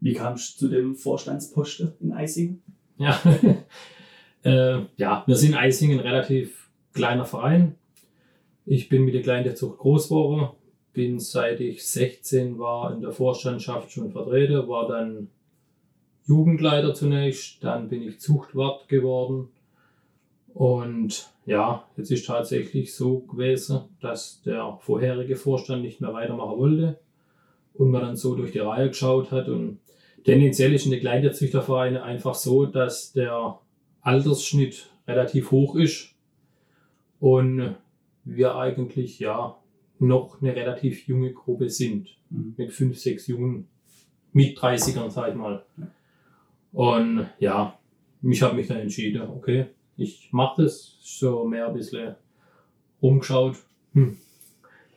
Wie 0.00 0.14
kamst 0.14 0.60
du 0.60 0.66
zu 0.66 0.72
dem 0.72 0.94
Vorstandsposten 0.94 1.94
in 2.00 2.12
Eisingen? 2.12 2.62
Ja, 2.98 3.20
äh, 4.42 4.80
ja, 4.96 5.24
wir 5.26 5.36
sind 5.36 5.54
Eisingen 5.54 6.00
ein 6.00 6.06
relativ 6.06 6.68
kleiner 6.92 7.24
Verein. 7.24 7.76
Ich 8.66 8.88
bin 8.88 9.04
mit 9.04 9.14
der 9.14 9.22
Kleintierzucht 9.22 9.78
groß 9.78 10.08
geworden, 10.08 10.50
bin 10.92 11.20
seit 11.20 11.60
ich 11.60 11.86
16 11.86 12.58
war 12.58 12.92
in 12.92 13.00
der 13.00 13.12
Vorstandschaft 13.12 13.92
schon 13.92 14.10
vertreten, 14.10 14.68
war 14.68 14.88
dann 14.88 15.28
Jugendleiter 16.26 16.92
zunächst, 16.92 17.64
dann 17.64 17.88
bin 17.88 18.02
ich 18.02 18.20
Zuchtwart 18.20 18.88
geworden 18.88 19.48
Und 20.54 21.30
ja, 21.46 21.84
jetzt 21.96 22.10
ist 22.10 22.26
tatsächlich 22.26 22.94
so 22.94 23.20
gewesen, 23.20 23.82
dass 24.00 24.42
der 24.42 24.78
vorherige 24.80 25.36
Vorstand 25.36 25.82
nicht 25.82 26.00
mehr 26.00 26.12
weitermachen 26.12 26.58
wollte 26.58 26.98
und 27.74 27.90
man 27.90 28.02
dann 28.02 28.16
so 28.16 28.34
durch 28.34 28.52
die 28.52 28.58
Reihe 28.58 28.88
geschaut 28.88 29.30
hat. 29.30 29.48
Und 29.48 29.78
tendenziell 30.28 30.74
ist 30.74 30.84
in 30.84 30.90
den 30.90 31.00
Kleintierzüchtervereinen 31.00 32.02
einfach 32.02 32.34
so, 32.34 32.66
dass 32.66 33.14
der 33.14 33.60
Altersschnitt 34.02 34.90
relativ 35.06 35.50
hoch 35.50 35.74
ist 35.74 36.14
und 37.18 37.76
wir 38.24 38.54
eigentlich 38.56 39.18
ja 39.20 39.56
noch 39.98 40.42
eine 40.42 40.54
relativ 40.54 41.08
junge 41.08 41.32
Gruppe 41.32 41.70
sind. 41.70 42.08
Mhm. 42.28 42.52
Mit 42.58 42.72
fünf, 42.72 42.98
sechs 42.98 43.26
Jungen, 43.26 43.68
mit 44.34 44.58
30ern, 44.58 45.08
sag 45.08 45.30
ich 45.30 45.34
mal. 45.34 45.64
Und 46.72 47.26
ja, 47.38 47.78
ich 48.20 48.42
habe 48.42 48.54
mich 48.54 48.68
dann 48.68 48.80
entschieden, 48.80 49.22
okay, 49.22 49.68
ich 49.96 50.28
mache 50.30 50.64
das, 50.64 50.98
so 51.00 51.46
mehr 51.46 51.68
ein 51.68 51.74
bisschen 51.74 52.16
rumgeschaut. 53.00 53.56
Hm. 53.94 54.18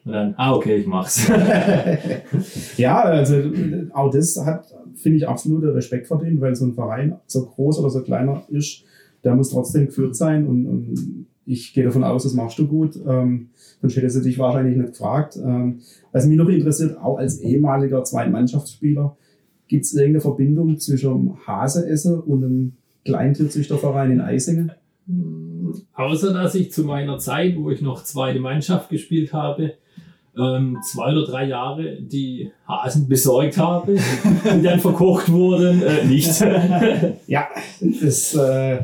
Und 0.03 0.11
dann, 0.11 0.33
ah, 0.35 0.53
okay, 0.53 0.75
ich 0.75 0.88
mach's. 0.88 1.31
ja, 2.77 3.01
also 3.01 3.43
auch 3.93 4.11
das 4.11 4.38
hat, 4.43 4.65
finde 4.95 5.17
ich, 5.17 5.27
absolute 5.27 5.74
Respekt 5.74 6.07
verdient, 6.07 6.41
weil 6.41 6.55
so 6.55 6.65
ein 6.65 6.74
Verein, 6.74 7.17
so 7.27 7.45
groß 7.45 7.79
oder 7.79 7.89
so 7.89 8.01
kleiner 8.01 8.43
ist, 8.50 8.83
der 9.24 9.36
muss 9.36 9.50
trotzdem 9.50 9.88
geführt 9.88 10.15
sein 10.15 10.48
und, 10.48 10.65
und 10.65 11.25
ich 11.45 11.74
gehe 11.74 11.83
davon 11.83 12.03
aus, 12.03 12.24
das 12.24 12.33
machst 12.33 12.60
du 12.60 12.67
gut. 12.67 13.00
Ähm, 13.05 13.50
sonst 13.81 13.95
hätte 13.95 14.10
sie 14.10 14.21
dich 14.21 14.38
wahrscheinlich 14.39 14.77
nicht 14.77 14.91
gefragt. 14.91 15.38
Ähm, 15.43 15.79
was 16.12 16.27
mich 16.27 16.38
noch 16.38 16.50
interessiert, 16.50 16.98
auch 16.98 17.17
als 17.17 17.39
ehemaliger 17.39 18.03
Zweitmannschaftsspieler, 18.03 19.17
gibt 19.67 19.86
es 19.86 19.93
irgendeine 19.93 20.21
Verbindung 20.21 20.77
zwischen 20.77 21.38
Haseessen 21.45 22.19
und 22.19 22.43
einem 22.43 22.74
Kleintierzüchterverein 23.05 24.12
in 24.12 24.21
Eisingen? 24.21 24.71
Außer 25.93 26.33
dass 26.33 26.55
ich 26.55 26.71
zu 26.71 26.83
meiner 26.83 27.17
Zeit, 27.17 27.57
wo 27.57 27.69
ich 27.71 27.81
noch 27.81 28.03
zweite 28.03 28.39
Mannschaft 28.39 28.89
gespielt 28.89 29.33
habe, 29.33 29.74
ähm, 30.38 30.77
zwei 30.83 31.11
oder 31.11 31.25
drei 31.25 31.45
Jahre 31.45 32.01
die 32.01 32.51
Hasen 32.67 33.07
besorgt 33.07 33.57
habe, 33.57 33.95
die 33.95 34.61
dann 34.61 34.79
verkocht 34.79 35.31
wurden, 35.31 35.81
äh, 35.81 36.05
nicht. 36.05 36.29
Ja, 37.27 37.47
das, 37.79 38.33
äh, 38.35 38.83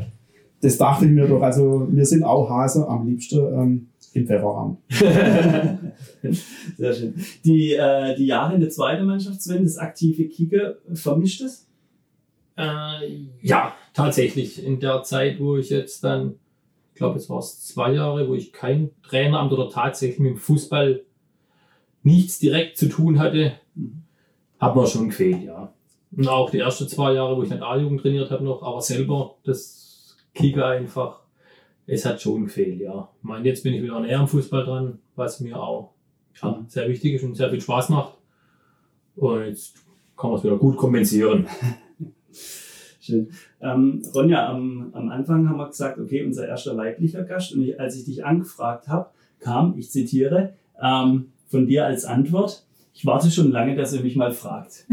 das 0.60 0.78
dachte 0.78 1.04
ich 1.06 1.10
mir 1.10 1.26
doch. 1.26 1.42
Also 1.42 1.86
wir 1.90 2.04
sind 2.04 2.24
auch 2.24 2.48
Hase 2.48 2.86
am 2.88 3.06
liebsten 3.06 3.38
ähm, 3.38 3.88
im 4.14 4.26
Pfefferrahmen. 4.26 4.78
Sehr 6.76 6.92
schön. 6.92 7.14
Die, 7.44 7.74
äh, 7.74 8.16
die 8.16 8.26
Jahre 8.26 8.54
in 8.54 8.60
der 8.60 8.70
zweiten 8.70 9.04
Mannschaft, 9.04 9.42
Sven, 9.42 9.64
das 9.64 9.78
aktive 9.78 10.28
Kicker, 10.28 10.76
vermischt 10.94 11.42
es? 11.42 11.66
Äh, 12.56 13.26
ja, 13.40 13.74
tatsächlich. 13.94 14.64
In 14.64 14.80
der 14.80 15.02
Zeit, 15.02 15.40
wo 15.40 15.56
ich 15.56 15.70
jetzt 15.70 16.02
dann, 16.02 16.34
ich 16.92 16.98
glaube, 16.98 17.18
es 17.18 17.30
war 17.30 17.38
es 17.38 17.64
zwei 17.66 17.92
Jahre, 17.92 18.28
wo 18.28 18.34
ich 18.34 18.52
kein 18.52 18.90
Traineramt 19.02 19.52
oder 19.52 19.68
tatsächlich 19.70 20.18
mit 20.18 20.32
dem 20.32 20.38
Fußball 20.38 21.02
nichts 22.08 22.38
direkt 22.38 22.76
zu 22.76 22.88
tun 22.88 23.18
hatte, 23.18 23.52
hat 24.58 24.74
mir 24.74 24.86
schon 24.86 25.08
gefehlt, 25.08 25.44
ja. 25.44 25.72
Und 26.10 26.26
auch 26.26 26.50
die 26.50 26.58
ersten 26.58 26.88
zwei 26.88 27.12
Jahre, 27.12 27.36
wo 27.36 27.42
ich 27.42 27.50
nicht 27.50 27.62
A-Jugend 27.62 28.00
trainiert 28.00 28.30
habe 28.30 28.44
noch, 28.44 28.62
aber 28.62 28.80
selber 28.80 29.36
das 29.44 30.16
Kicker 30.34 30.66
einfach, 30.66 31.20
es 31.86 32.04
hat 32.04 32.20
schon 32.20 32.44
gefehlt, 32.44 32.80
ja. 32.80 33.08
Ich 33.18 33.24
meine, 33.24 33.46
jetzt 33.46 33.62
bin 33.62 33.74
ich 33.74 33.82
wieder 33.82 34.00
näher 34.00 34.20
am 34.20 34.28
Fußball 34.28 34.64
dran, 34.64 34.98
was 35.16 35.40
mir 35.40 35.60
auch 35.60 35.92
ja, 36.42 36.64
sehr 36.68 36.88
wichtig 36.88 37.14
ist 37.14 37.24
und 37.24 37.34
sehr 37.34 37.50
viel 37.50 37.60
Spaß 37.60 37.90
macht. 37.90 38.14
Und 39.16 39.44
jetzt 39.46 39.76
kann 40.16 40.30
man 40.30 40.38
es 40.38 40.44
wieder 40.44 40.56
gut 40.56 40.76
kompensieren. 40.76 41.46
Schön. 43.00 43.30
Ähm, 43.60 44.02
Ronja, 44.14 44.48
am, 44.48 44.90
am 44.92 45.08
Anfang 45.10 45.48
haben 45.48 45.56
wir 45.56 45.66
gesagt, 45.66 45.98
okay, 45.98 46.24
unser 46.24 46.46
erster 46.46 46.76
weiblicher 46.76 47.24
Gast. 47.24 47.54
Und 47.54 47.62
ich, 47.62 47.80
als 47.80 47.96
ich 47.96 48.04
dich 48.04 48.24
angefragt 48.24 48.88
habe, 48.88 49.10
kam, 49.40 49.76
ich 49.78 49.90
zitiere, 49.90 50.54
ähm, 50.80 51.32
von 51.48 51.66
dir 51.66 51.84
als 51.86 52.04
Antwort, 52.04 52.64
ich 52.94 53.04
warte 53.04 53.30
schon 53.30 53.50
lange, 53.50 53.74
dass 53.76 53.92
ihr 53.92 54.00
mich 54.02 54.16
mal 54.16 54.32
fragt. 54.32 54.86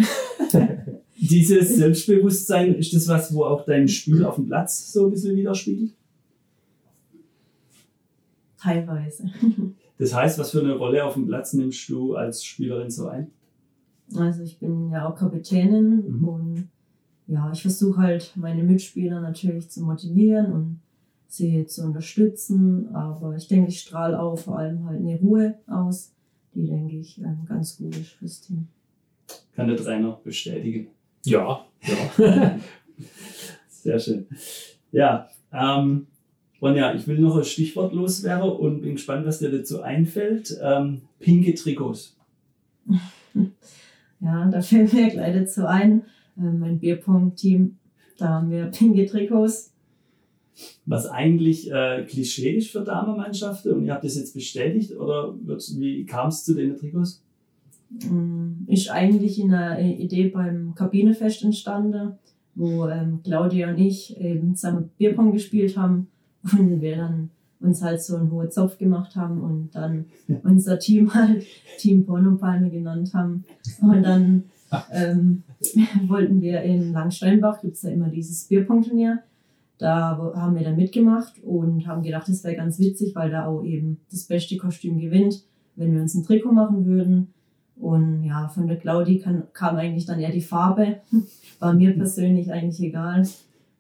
Dieses 1.18 1.76
Selbstbewusstsein, 1.78 2.76
ist 2.76 2.94
das 2.94 3.08
was, 3.08 3.34
wo 3.34 3.46
auch 3.46 3.66
dein 3.66 3.88
Spiel 3.88 4.26
auf 4.26 4.36
dem 4.36 4.48
Platz 4.48 4.92
so 4.92 5.06
ein 5.06 5.12
bisschen 5.12 5.36
widerspiegelt? 5.36 5.92
Teilweise. 8.62 9.30
Das 9.98 10.14
heißt, 10.14 10.40
was 10.40 10.52
für 10.52 10.60
eine 10.60 10.74
Rolle 10.76 11.04
auf 11.06 11.14
dem 11.14 11.28
Platz 11.28 11.54
nimmst 11.54 11.88
du 11.90 12.16
als 12.16 12.44
Spielerin 12.44 12.90
so 12.90 13.08
ein? 13.08 13.32
Also 14.16 14.44
ich 14.44 14.60
bin 14.60 14.90
ja 14.92 15.08
auch 15.08 15.16
Kapitänin 15.16 16.04
Mhm. 16.20 16.28
und 16.28 16.68
ja, 17.28 17.52
ich 17.52 17.62
versuche 17.62 18.02
halt 18.02 18.34
meine 18.36 18.64
Mitspieler 18.64 19.20
natürlich 19.22 19.70
zu 19.70 19.82
motivieren 19.84 20.52
und 20.52 20.80
sie 21.28 21.66
zu 21.66 21.84
unterstützen. 21.84 22.94
Aber 22.94 23.36
ich 23.36 23.48
denke, 23.48 23.70
ich 23.70 23.80
strahle 23.80 24.20
auch 24.20 24.38
vor 24.38 24.60
allem 24.60 24.86
halt 24.86 25.00
eine 25.00 25.20
Ruhe 25.20 25.56
aus, 25.68 26.12
die 26.56 26.66
denke 26.66 26.98
ich 26.98 27.20
ähm, 27.20 27.46
ganz 27.48 27.78
gut 27.78 27.96
ist 27.96 28.12
fürs 28.12 28.42
Team. 28.42 28.68
Kann 29.56 29.68
der 29.68 29.78
Trainer 29.78 30.20
bestätigen. 30.24 30.88
Ja, 31.26 31.66
ja. 31.82 32.60
Sehr 33.70 34.00
schön. 34.00 34.28
Ja, 34.92 35.30
ähm, 35.52 36.08
Ronja, 36.62 36.94
ich 36.94 37.06
will 37.08 37.20
noch 37.20 37.36
ein 37.38 37.44
Stichwort 37.44 37.94
loswerden 37.94 38.50
und 38.50 38.82
bin 38.82 38.94
gespannt, 38.94 39.26
was 39.26 39.40
dir 39.40 39.52
dazu 39.52 39.82
einfällt. 39.82 40.58
Ähm, 40.62 41.02
pinke 41.20 41.54
Trikots. 41.54 42.16
Ja, 44.22 44.50
da 44.50 44.62
fällt 44.62 44.94
mir 44.94 45.10
gleich 45.10 45.36
dazu 45.36 45.68
ein, 45.68 46.04
äh, 46.38 46.42
mein 46.42 46.80
Bierpong-Team, 46.80 47.78
da 48.18 48.30
haben 48.30 48.50
wir 48.50 48.68
pinke 48.68 49.06
Trikots. 49.06 49.75
Was 50.86 51.08
eigentlich 51.08 51.72
äh, 51.72 52.06
Klischee 52.08 52.56
ist 52.56 52.72
für 52.72 52.82
Damenmannschaften 52.82 53.74
und 53.74 53.86
ihr 53.86 53.94
habt 53.94 54.04
das 54.04 54.16
jetzt 54.16 54.34
bestätigt 54.34 54.96
oder 54.96 55.36
wie 55.78 56.06
kam 56.06 56.30
es 56.30 56.44
zu 56.44 56.54
den 56.54 56.78
Trikots? 56.78 57.22
Ähm, 58.04 58.66
Ist 58.68 58.90
eigentlich 58.90 59.40
in 59.40 59.54
einer 59.54 59.80
Idee 59.80 60.30
beim 60.30 60.74
Kabinefest 60.76 61.44
entstanden, 61.44 62.14
wo 62.56 62.88
ähm, 62.88 63.20
Claudia 63.24 63.70
und 63.70 63.78
ich 63.78 64.20
eben 64.20 64.56
zusammen 64.56 64.90
Bierpong 64.98 65.32
gespielt 65.32 65.78
haben 65.78 66.08
und 66.44 66.82
wir 66.82 66.98
dann 66.98 67.30
uns 67.60 67.82
halt 67.82 68.02
so 68.02 68.16
einen 68.16 68.32
hohen 68.32 68.52
Zopf 68.52 68.78
gemacht 68.78 69.16
haben 69.16 69.42
und 69.42 69.76
dann 69.76 70.06
unser 70.44 70.80
Team 70.80 71.14
halt 71.14 71.46
Team 71.78 72.06
Pornopalme 72.06 72.70
genannt 72.70 73.14
haben. 73.14 73.46
Und 73.82 74.04
dann 74.04 74.44
ähm, 74.92 75.44
wollten 76.08 76.42
wir 76.42 76.62
in 76.62 76.94
Langsteinbach, 76.94 77.62
gibt's 77.62 77.84
ja 77.84 77.90
immer 77.90 78.10
dieses 78.10 78.46
Bierpong-Turnier, 78.46 79.24
da 79.78 80.18
haben 80.36 80.56
wir 80.56 80.64
dann 80.64 80.78
mitgemacht 80.78 81.34
und 81.44 81.86
haben 81.88 82.04
gedacht, 82.04 82.30
das 82.30 82.44
wäre 82.44 82.56
ganz 82.56 82.80
witzig, 82.80 83.14
weil 83.16 83.30
da 83.30 83.46
auch 83.46 83.64
eben 83.64 84.00
das 84.10 84.24
beste 84.24 84.58
Kostüm 84.58 85.00
gewinnt, 85.00 85.44
wenn 85.76 85.94
wir 85.94 86.02
uns 86.02 86.16
ein 86.16 86.24
Trikot 86.24 86.52
machen 86.52 86.86
würden. 86.86 87.34
Und 87.76 88.24
ja, 88.24 88.48
von 88.48 88.68
der 88.68 88.78
Claudi 88.78 89.20
kann, 89.20 89.44
kam 89.52 89.76
eigentlich 89.76 90.06
dann 90.06 90.20
eher 90.20 90.32
die 90.32 90.42
Farbe. 90.42 91.00
War 91.60 91.74
mir 91.74 91.94
persönlich 91.94 92.52
eigentlich 92.52 92.82
egal. 92.88 93.28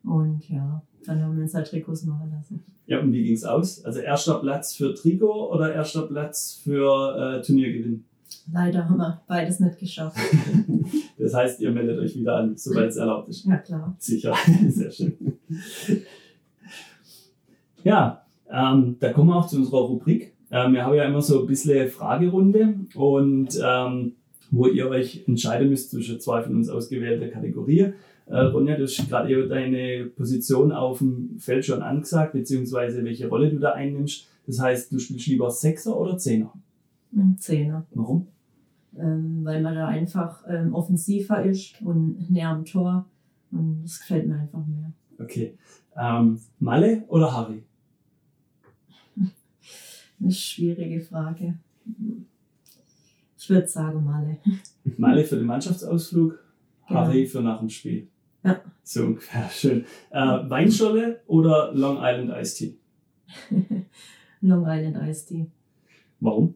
Und 0.04 0.50
ja, 0.50 0.82
dann 1.06 1.24
haben 1.24 1.38
wir 1.38 1.44
uns 1.44 1.54
halt 1.54 1.68
Trikots 1.68 2.04
machen 2.04 2.32
lassen. 2.36 2.64
Ja, 2.88 3.00
und 3.00 3.14
wie 3.14 3.24
ging's 3.24 3.46
aus? 3.46 3.84
Also 3.86 4.00
erster 4.00 4.40
Platz 4.40 4.76
für 4.76 4.94
Trikot 4.94 5.52
oder 5.52 5.74
erster 5.74 6.04
Platz 6.04 6.60
für 6.62 7.40
äh, 7.40 7.42
Turniergewinn? 7.42 8.04
Leider 8.52 8.88
haben 8.88 8.98
wir 8.98 9.22
beides 9.28 9.60
nicht 9.60 9.80
geschafft. 9.80 10.18
Das 11.18 11.34
heißt, 11.34 11.60
ihr 11.62 11.72
meldet 11.72 11.98
euch 11.98 12.16
wieder 12.16 12.36
an, 12.36 12.56
sobald 12.56 12.92
es 12.92 12.98
erlaubt 12.98 13.30
ist. 13.30 13.46
Ja, 13.46 13.58
klar. 13.58 13.96
Sicher, 13.98 14.36
sehr 14.70 14.92
schön. 14.92 15.35
Ja, 17.86 18.26
ähm, 18.52 18.98
da 19.00 19.14
kommen 19.14 19.30
wir 19.30 19.36
auch 19.36 19.46
zu 19.46 19.58
unserer 19.58 19.82
Rubrik. 19.82 20.34
Ähm, 20.50 20.74
wir 20.74 20.84
haben 20.84 20.96
ja 20.96 21.06
immer 21.06 21.22
so 21.22 21.42
ein 21.42 21.46
bisschen 21.46 21.88
Fragerunde 21.88 22.80
und 22.96 23.50
ähm, 23.64 24.14
wo 24.50 24.66
ihr 24.66 24.90
euch 24.90 25.24
entscheiden 25.28 25.70
müsst 25.70 25.92
zwischen 25.92 26.20
zwei 26.20 26.42
von 26.42 26.56
uns 26.56 26.68
ausgewählten 26.68 27.30
Kategorien. 27.30 27.94
Äh, 28.26 28.40
Ronja, 28.40 28.76
du 28.76 28.84
hast 28.84 29.08
gerade 29.08 29.48
deine 29.48 30.06
Position 30.06 30.72
auf 30.72 30.98
dem 30.98 31.38
Feld 31.38 31.64
schon 31.64 31.84
angesagt, 31.84 32.34
beziehungsweise 32.34 33.04
welche 33.04 33.28
Rolle 33.28 33.52
du 33.52 33.60
da 33.60 33.74
einnimmst. 33.74 34.28
Das 34.48 34.60
heißt, 34.60 34.92
du 34.92 34.98
spielst 34.98 35.28
lieber 35.28 35.52
Sechser 35.52 35.96
oder 35.96 36.18
Zehner. 36.18 36.54
Zehner. 37.38 37.86
Warum? 37.94 38.28
Ähm, 38.98 39.42
weil 39.44 39.62
man 39.62 39.76
da 39.76 39.88
einfach 39.88 40.44
ähm, 40.50 40.74
offensiver 40.74 41.44
ist 41.44 41.82
und 41.84 42.32
näher 42.32 42.50
am 42.50 42.66
Tor. 42.66 43.06
Und 43.52 43.84
das 43.84 44.00
gefällt 44.00 44.28
mir 44.28 44.40
einfach 44.40 44.66
mehr. 44.66 44.92
Okay. 45.20 45.58
Ähm, 45.98 46.40
Malle 46.60 47.04
oder 47.08 47.32
Harry? 47.32 47.64
Eine 50.20 50.32
schwierige 50.32 51.02
Frage. 51.02 51.58
Ich 53.38 53.50
würde 53.50 53.68
sagen 53.68 54.04
Malle. 54.04 54.38
Malle 54.98 55.24
für 55.24 55.38
den 55.38 55.46
Mannschaftsausflug, 55.46 56.40
Genau. 56.88 57.00
Harry 57.00 57.26
für 57.26 57.42
nach 57.42 57.60
dem 57.60 57.70
Spiel. 57.70 58.08
Ja. 58.44 58.62
So 58.84 59.06
ungefähr, 59.06 59.50
schön. 59.54 59.86
Äh, 60.12 60.20
Weinscholle 60.20 61.22
oder 61.28 61.72
Long 61.74 61.98
Island 62.00 62.32
Iced 62.40 62.58
Tea? 62.58 62.78
Long 64.42 64.66
Island 64.68 64.98
Iced 65.02 65.28
Tea. 65.30 65.46
Warum? 66.20 66.54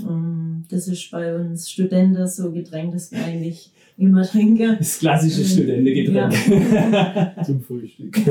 Ähm, 0.00 0.64
Das 0.68 0.88
ist 0.88 1.10
bei 1.10 1.36
uns 1.36 1.70
Studenten 1.70 2.26
so 2.26 2.50
Getränk, 2.52 2.92
das 2.92 3.12
wir 3.12 3.24
eigentlich 3.24 3.72
immer 3.98 4.22
trinken. 4.22 4.76
Das 4.78 5.00
klassische 5.00 5.42
Ähm, 5.42 5.46
Studentengetränk. 5.46 7.42
Zum 7.44 7.60
Frühstück. 7.60 8.16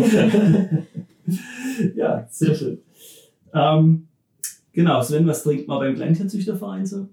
ja, 1.95 2.27
sehr 2.31 2.55
schön. 2.55 2.79
Ähm, 3.53 4.07
genau, 4.71 5.01
Sven, 5.01 5.27
was 5.27 5.43
trinkt 5.43 5.67
man 5.67 5.79
beim 5.79 5.95
Kleintierzüchterverein 5.95 6.85
so? 6.85 7.07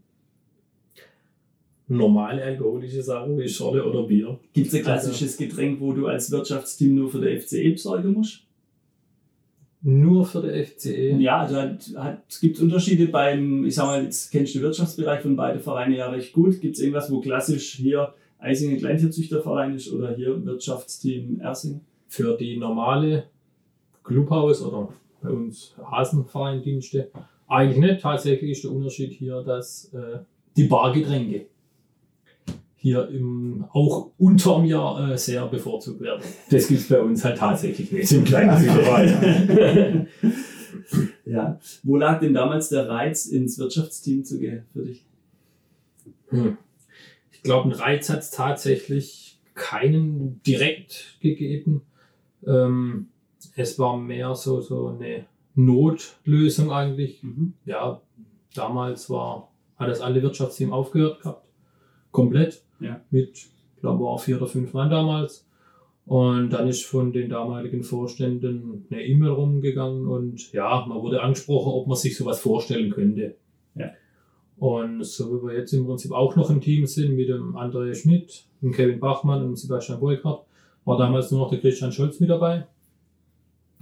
Normale 1.86 2.42
alkoholische 2.42 3.02
Sachen 3.02 3.38
wie 3.38 3.48
Schorle 3.48 3.84
oder 3.84 4.04
Bier. 4.04 4.38
Gibt 4.54 4.68
es 4.68 4.74
ein 4.74 4.82
klassisches 4.82 5.36
Getränk, 5.36 5.80
wo 5.80 5.92
du 5.92 6.06
als 6.06 6.30
Wirtschaftsteam 6.30 6.94
nur 6.94 7.10
für 7.10 7.20
den 7.20 7.38
FCE 7.38 7.72
besorgen 7.72 8.14
musst? 8.14 8.40
Nur 9.82 10.24
für 10.24 10.40
den 10.40 10.64
FCE? 10.64 11.16
Ja, 11.18 11.40
also 11.40 11.58
es 12.26 12.40
gibt 12.40 12.58
Unterschiede 12.58 13.08
beim, 13.08 13.66
ich 13.66 13.74
sag 13.74 13.84
mal, 13.84 14.02
jetzt 14.02 14.32
kennst 14.32 14.54
du 14.54 14.60
den 14.60 14.64
Wirtschaftsbereich 14.64 15.20
von 15.20 15.36
beiden 15.36 15.60
Vereinen 15.60 15.94
ja 15.94 16.08
recht 16.08 16.32
gut. 16.32 16.58
Gibt 16.62 16.76
es 16.76 16.80
irgendwas, 16.80 17.10
wo 17.10 17.20
klassisch 17.20 17.74
hier 17.74 18.14
Eisingen 18.44 18.78
Kleintierzüchterverein 18.78 19.74
ist 19.74 19.92
oder 19.92 20.14
hier 20.14 20.44
Wirtschaftsteam 20.44 21.40
Ersing? 21.40 21.80
Für 22.08 22.36
die 22.36 22.56
normale 22.58 23.24
Clubhaus 24.04 24.62
oder 24.62 24.90
bei 25.22 25.30
uns 25.30 25.74
Hasenvereindienste 25.82 27.10
eigentlich 27.48 27.78
nicht. 27.78 28.02
Tatsächlich 28.02 28.52
ist 28.52 28.64
der 28.64 28.72
Unterschied 28.72 29.12
hier, 29.12 29.42
dass 29.42 29.92
äh, 29.94 30.18
die 30.56 30.64
Bargetränke 30.64 31.46
hier 32.76 33.08
im, 33.08 33.64
auch 33.72 34.10
unterm 34.18 34.66
Jahr 34.66 35.12
äh, 35.12 35.16
sehr 35.16 35.46
bevorzugt 35.46 36.00
werden. 36.02 36.20
Das 36.50 36.68
gibt 36.68 36.80
es 36.80 36.88
bei 36.88 37.00
uns 37.00 37.24
halt 37.24 37.38
tatsächlich 37.38 37.90
nicht 37.90 38.12
im 38.12 38.24
kleinen 38.24 40.06
ja. 41.24 41.58
Wo 41.82 41.96
lag 41.96 42.20
denn 42.20 42.34
damals 42.34 42.68
der 42.68 42.86
Reiz, 42.86 43.24
ins 43.24 43.58
Wirtschaftsteam 43.58 44.22
zu 44.22 44.38
gehen 44.38 44.64
für 44.74 44.82
dich? 44.82 45.02
Hm. 46.28 46.58
Ich 47.44 47.50
glaube, 47.50 47.64
einen 47.64 47.78
Reiz 47.78 48.08
hat 48.08 48.20
es 48.20 48.30
tatsächlich 48.30 49.38
keinen 49.52 50.40
direkt 50.44 51.18
gegeben. 51.20 51.82
Ähm, 52.46 53.08
es 53.54 53.78
war 53.78 53.98
mehr 53.98 54.34
so, 54.34 54.62
so 54.62 54.88
eine 54.88 55.26
Notlösung 55.54 56.72
eigentlich. 56.72 57.22
Mhm. 57.22 57.52
Ja, 57.66 58.00
damals 58.54 59.10
war, 59.10 59.52
hat 59.76 59.90
das 59.90 60.00
alle 60.00 60.22
Wirtschaftsteam 60.22 60.72
aufgehört 60.72 61.20
gehabt. 61.20 61.46
Komplett. 62.12 62.64
Ja. 62.80 63.02
Mit, 63.10 63.36
ich 63.36 63.80
glaube, 63.82 64.04
war 64.04 64.18
vier 64.18 64.38
oder 64.38 64.46
fünf 64.46 64.72
Mann 64.72 64.88
damals. 64.88 65.46
Und 66.06 66.48
dann 66.48 66.66
ist 66.66 66.86
von 66.86 67.12
den 67.12 67.28
damaligen 67.28 67.82
Vorständen 67.82 68.86
eine 68.90 69.04
E-Mail 69.04 69.32
rumgegangen 69.32 70.08
und 70.08 70.50
ja, 70.54 70.86
man 70.88 71.02
wurde 71.02 71.20
angesprochen, 71.20 71.72
ob 71.74 71.88
man 71.88 71.98
sich 71.98 72.16
sowas 72.16 72.40
vorstellen 72.40 72.90
könnte. 72.90 73.36
Ja. 73.74 73.90
Und 74.64 75.04
so 75.04 75.30
wie 75.30 75.46
wir 75.46 75.58
jetzt 75.58 75.74
im 75.74 75.84
Prinzip 75.84 76.10
auch 76.12 76.36
noch 76.36 76.48
im 76.48 76.62
Team 76.62 76.86
sind 76.86 77.16
mit 77.16 77.28
dem 77.28 77.54
André 77.54 77.94
Schmidt, 77.94 78.46
dem 78.62 78.72
Kevin 78.72 78.98
Bachmann 78.98 79.44
und 79.44 79.58
Sebastian 79.58 80.00
Boykart, 80.00 80.46
war 80.86 80.96
damals 80.96 81.30
nur 81.30 81.40
noch 81.40 81.50
der 81.50 81.60
Christian 81.60 81.92
Scholz 81.92 82.18
mit 82.18 82.30
dabei. 82.30 82.66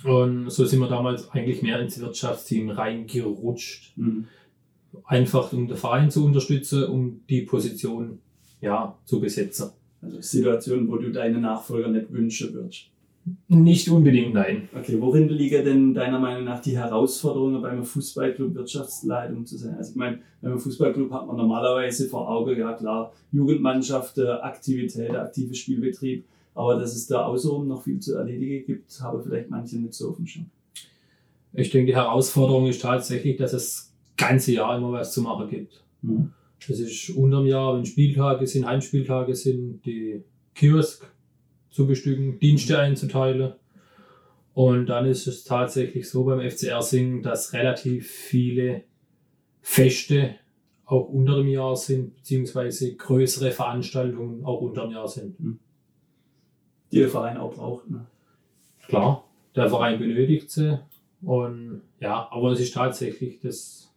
Und 0.02 0.50
so 0.50 0.64
sind 0.64 0.80
wir 0.80 0.88
damals 0.88 1.30
eigentlich 1.30 1.62
mehr 1.62 1.78
ins 1.78 2.00
Wirtschaftsteam 2.00 2.70
reingerutscht. 2.70 3.96
Mhm. 3.96 4.26
Einfach 5.04 5.52
um 5.52 5.68
den 5.68 5.76
Verein 5.76 6.10
zu 6.10 6.24
unterstützen, 6.24 6.86
um 6.86 7.20
die 7.30 7.42
Position 7.42 8.18
ja, 8.60 8.98
zu 9.04 9.20
besetzen. 9.20 9.70
Also 10.00 10.20
Situationen, 10.20 10.88
wo 10.88 10.96
du 10.96 11.12
deine 11.12 11.38
Nachfolger 11.38 11.90
nicht 11.90 12.12
wünschen 12.12 12.54
würdest. 12.54 12.90
Nicht 13.46 13.88
unbedingt, 13.88 14.34
nein. 14.34 14.68
Okay, 14.76 15.00
worin 15.00 15.28
liegen 15.28 15.64
denn 15.64 15.94
deiner 15.94 16.18
Meinung 16.18 16.44
nach 16.44 16.60
die 16.60 16.76
Herausforderungen 16.76 17.62
beim 17.62 17.84
Fußballclub 17.84 18.54
Wirtschaftsleitung 18.54 19.46
zu 19.46 19.56
sein? 19.56 19.76
Also 19.76 19.92
ich 19.92 19.96
meine, 19.96 20.18
beim 20.40 20.58
Fußballclub 20.58 21.12
hat 21.12 21.26
man 21.28 21.36
normalerweise 21.36 22.08
vor 22.08 22.28
Auge, 22.28 22.58
ja 22.58 22.72
klar, 22.72 23.12
Jugendmannschaft, 23.30 24.18
Aktivität, 24.18 25.10
aktiver 25.10 25.54
Spielbetrieb, 25.54 26.24
aber 26.54 26.78
dass 26.78 26.96
es 26.96 27.06
da 27.06 27.24
außenrum 27.26 27.68
noch 27.68 27.82
viel 27.84 28.00
zu 28.00 28.16
erledigen 28.16 28.66
gibt, 28.66 29.00
habe 29.00 29.22
vielleicht 29.22 29.50
manche 29.50 29.78
nicht 29.78 29.94
so 29.94 30.10
auf 30.10 30.16
dem 30.16 30.26
Schirm. 30.26 30.46
Ich 31.52 31.70
denke, 31.70 31.92
die 31.92 31.96
Herausforderung 31.96 32.66
ist 32.66 32.82
tatsächlich, 32.82 33.36
dass 33.36 33.52
es 33.52 33.92
ganze 34.16 34.52
Jahr 34.52 34.76
immer 34.76 34.90
was 34.90 35.12
zu 35.12 35.22
machen 35.22 35.48
gibt. 35.48 35.84
Mhm. 36.02 36.32
Das 36.66 36.80
ist 36.80 37.10
unterm 37.10 37.46
Jahr, 37.46 37.76
wenn 37.76 37.86
Spieltage 37.86 38.46
sind, 38.46 38.66
Heimspieltage 38.66 39.34
sind, 39.34 39.84
die 39.84 40.22
Kiosk 40.54 41.06
zu 41.72 41.86
bestücken, 41.86 42.38
Dienste 42.38 42.78
einzuteilen. 42.78 43.54
Und 44.54 44.86
dann 44.86 45.06
ist 45.06 45.26
es 45.26 45.44
tatsächlich 45.44 46.08
so 46.08 46.24
beim 46.24 46.40
FCR 46.40 46.82
Singen, 46.82 47.22
dass 47.22 47.52
relativ 47.52 48.10
viele 48.10 48.84
Feste 49.62 50.36
auch 50.84 51.08
unter 51.08 51.36
dem 51.36 51.48
Jahr 51.48 51.74
sind, 51.74 52.16
beziehungsweise 52.16 52.94
größere 52.94 53.50
Veranstaltungen 53.50 54.44
auch 54.44 54.60
unter 54.60 54.82
dem 54.82 54.92
Jahr 54.92 55.08
sind. 55.08 55.36
Die 56.92 56.98
der 56.98 57.08
Verein 57.08 57.38
auch 57.38 57.54
braucht. 57.54 57.88
Ne? 57.88 58.06
Klar, 58.86 59.24
der 59.56 59.70
Verein 59.70 59.98
benötigt 59.98 60.50
sie. 60.50 60.78
Und 61.22 61.80
ja, 62.00 62.28
aber 62.30 62.52
es 62.52 62.60
ist 62.60 62.74
tatsächlich 62.74 63.40
das, 63.40 63.90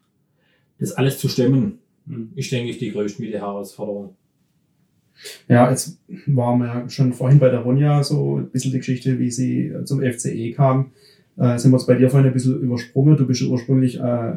das 0.80 0.94
alles 0.94 1.20
zu 1.20 1.28
stemmen, 1.28 1.80
Mhm. 2.06 2.32
ist, 2.36 2.52
denke 2.52 2.70
ich, 2.70 2.78
die 2.78 2.92
größte 2.92 3.24
Herausforderung. 3.26 4.16
Ja, 5.48 5.70
jetzt 5.70 6.00
waren 6.28 6.60
wir 6.60 6.68
ja 6.68 6.90
schon 6.90 7.14
vorhin 7.14 7.40
bei 7.40 7.50
der 7.50 7.62
Ronja 7.62 8.04
so 8.04 8.38
ein 8.38 8.50
bisschen 8.50 8.72
die 8.72 8.80
Geschichte, 8.80 9.18
wie 9.20 9.32
sie 9.32 9.74
zum 9.86 10.02
FCE 10.02 10.52
kam. 10.52 10.92
Äh, 11.38 11.58
sind 11.58 11.72
wir 11.72 11.78
jetzt 11.78 11.88
bei 11.88 11.96
dir 11.96 12.10
vorhin 12.10 12.28
ein 12.28 12.34
bisschen 12.34 12.60
übersprungen. 12.60 13.18
Du 13.18 13.26
bist 13.26 13.42
ja 13.42 13.48
ursprünglich 13.48 14.00
äh, 14.00 14.34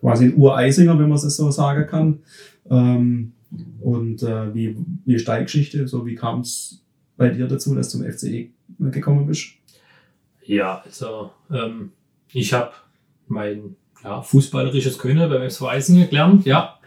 quasi 0.00 0.26
ein 0.26 0.36
Ureisinger, 0.36 0.98
wenn 0.98 1.08
man 1.08 1.18
es 1.18 1.36
so 1.36 1.50
sagen 1.50 1.86
kann. 1.86 2.20
Ähm, 2.70 3.32
und 3.80 4.22
äh, 4.22 4.54
wie, 4.54 4.76
wie 5.04 5.14
ist 5.14 5.28
deine 5.28 5.44
Geschichte? 5.44 5.86
So, 5.88 6.06
wie 6.06 6.14
kam 6.14 6.40
es 6.40 6.82
bei 7.16 7.30
dir 7.30 7.48
dazu, 7.48 7.74
dass 7.74 7.90
du 7.90 7.98
zum 7.98 8.12
FCE 8.12 8.48
gekommen 8.78 9.26
bist? 9.26 9.48
Ja, 10.44 10.82
also 10.84 11.30
ähm, 11.50 11.92
ich 12.32 12.52
habe 12.52 12.72
mein 13.28 13.76
ja, 14.02 14.22
fußballerisches 14.22 14.98
Können 14.98 15.28
beim 15.28 15.42
SV 15.42 15.68
Eisingen 15.68 16.08
gelernt, 16.08 16.46
ja. 16.46 16.79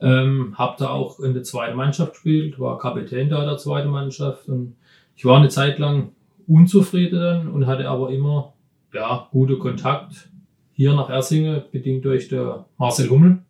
Ähm, 0.00 0.54
habe 0.56 0.76
da 0.78 0.88
auch 0.90 1.20
in 1.20 1.34
der 1.34 1.42
zweiten 1.42 1.76
Mannschaft 1.76 2.12
gespielt, 2.12 2.58
war 2.58 2.78
Kapitän 2.78 3.28
da 3.28 3.44
der 3.44 3.58
zweiten 3.58 3.90
Mannschaft 3.90 4.48
und 4.48 4.76
ich 5.14 5.24
war 5.26 5.38
eine 5.38 5.48
Zeit 5.48 5.78
lang 5.78 6.12
unzufrieden 6.46 7.48
und 7.48 7.66
hatte 7.66 7.88
aber 7.88 8.10
immer 8.10 8.54
ja, 8.94 9.28
gute 9.30 9.58
Kontakt. 9.58 10.30
Hier 10.72 10.94
nach 10.94 11.10
Ersingen, 11.10 11.62
bedingt 11.70 12.06
durch 12.06 12.28
der 12.28 12.64
Marcel 12.78 13.10
Hummel, 13.10 13.42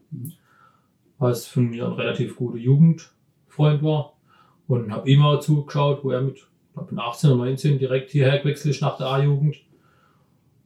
was 1.18 1.46
von 1.46 1.70
mir 1.70 1.86
ein 1.86 1.92
relativ 1.92 2.36
guter 2.36 2.58
Jugendfreund 2.58 3.82
war 3.84 4.14
und 4.66 4.92
habe 4.92 5.10
auch 5.22 5.40
zugeschaut, 5.40 6.02
wo 6.02 6.10
er 6.10 6.22
mit 6.22 6.36
ich 6.36 6.74
glaub, 6.74 6.90
mit 6.92 7.00
18 7.00 7.30
oder 7.30 7.44
19 7.44 7.78
direkt 7.78 8.10
hierher 8.10 8.38
gewechselt 8.38 8.74
ist 8.74 8.82
nach 8.82 8.96
der 8.96 9.06
A-Jugend 9.06 9.56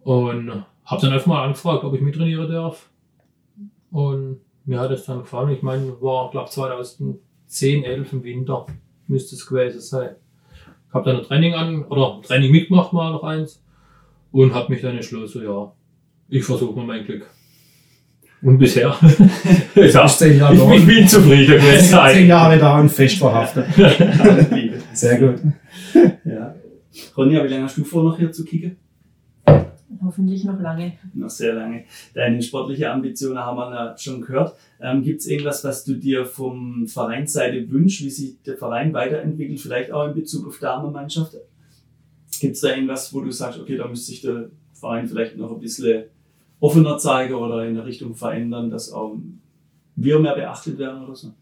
und 0.03 0.65
habe 0.85 1.01
dann 1.01 1.13
einfach 1.13 1.27
mal 1.27 1.45
angefragt, 1.45 1.85
ob 1.85 1.95
ich 1.95 2.01
mittrainieren 2.01 2.51
darf 2.51 2.91
und 3.91 4.41
mir 4.65 4.81
hat 4.81 4.91
es 4.91 5.05
dann 5.05 5.21
gefallen. 5.21 5.51
Ich 5.51 5.63
meine, 5.63 6.01
war, 6.01 6.31
glaube 6.31 6.51
2010, 6.51 7.85
11 7.85 8.13
im 8.13 8.25
Winter 8.25 8.67
müsste 9.07 9.35
es 9.35 9.47
gewesen 9.47 9.81
sein. 9.81 10.17
Ich 10.89 10.95
habe 10.95 11.11
dann 11.11 11.21
ein 11.21 11.27
Training 11.27 11.55
an 11.55 11.85
oder 11.85 12.17
ein 12.17 12.23
Training 12.23 12.53
mitgemacht, 12.53 12.93
mal 12.93 13.13
noch 13.13 13.25
eins 13.25 13.63
und 14.33 14.55
habe 14.55 14.73
mich 14.73 14.83
dann 14.83 14.97
entschlossen, 14.97 15.45
ja, 15.45 15.73
ich 16.29 16.45
versuche 16.45 16.77
mal 16.77 16.87
mein 16.87 17.05
Glück. 17.05 17.27
Und 18.43 18.59
bisher, 18.59 18.95
ja, 19.75 20.07
zehn 20.07 20.39
Jahre 20.39 20.55
ich, 20.55 20.61
da. 20.61 20.75
ich 20.75 20.87
bin 20.87 21.09
zufrieden 21.09 21.57
gewesen. 21.57 21.99
Zehn 22.13 22.27
Jahre 22.27 22.59
da 22.59 22.79
und 22.79 22.91
fest 22.91 23.17
verhaftet. 23.17 23.67
Sehr 24.93 25.19
gut. 25.19 25.41
ja. 26.25 26.55
Ronja, 27.17 27.43
wie 27.45 27.49
lange 27.49 27.65
hast 27.65 27.79
du 27.79 27.85
vor, 27.85 28.05
noch 28.05 28.19
hier 28.19 28.31
zu 28.31 28.45
kicken? 28.45 28.77
Hoffentlich 30.05 30.45
noch 30.45 30.61
lange. 30.61 30.93
Noch 31.15 31.31
sehr 31.31 31.55
lange. 31.55 31.85
Deine 32.13 32.43
sportliche 32.43 32.91
Ambitionen 32.91 33.39
haben 33.39 33.57
wir 33.57 33.75
ja 33.75 33.99
schon 33.99 34.21
gehört. 34.21 34.57
Ähm, 34.81 35.03
Gibt 35.03 35.21
es 35.21 35.27
irgendwas, 35.27 35.65
was 35.65 35.85
du 35.85 35.95
dir 35.95 36.27
vom 36.27 36.87
Vereinsseite 36.87 37.71
wünschst, 37.71 38.05
wie 38.05 38.11
sich 38.11 38.43
der 38.43 38.57
Verein 38.57 38.93
weiterentwickelt, 38.93 39.61
vielleicht 39.61 39.93
auch 39.93 40.07
in 40.07 40.15
Bezug 40.15 40.47
auf 40.47 40.59
Damenmannschaft? 40.59 41.37
Gibt 42.41 42.55
es 42.55 42.61
da 42.61 42.69
irgendwas, 42.69 43.15
wo 43.15 43.21
du 43.21 43.31
sagst, 43.31 43.59
okay, 43.59 43.77
da 43.77 43.89
müsste 43.89 44.07
sich 44.07 44.21
der 44.21 44.51
Verein 44.75 45.07
vielleicht 45.07 45.37
noch 45.37 45.53
ein 45.53 45.61
bisschen 45.61 46.05
offener 46.61 46.99
zeigen 46.99 47.35
oder 47.35 47.65
in 47.67 47.75
der 47.75 47.87
Richtung 47.87 48.15
verändern, 48.15 48.71
dass 48.71 48.93
auch 48.93 49.17
wir 49.97 50.19
mehr 50.19 50.35
beachtet 50.35 50.79
werden 50.79 51.05
oder 51.05 51.15
so? 51.15 51.33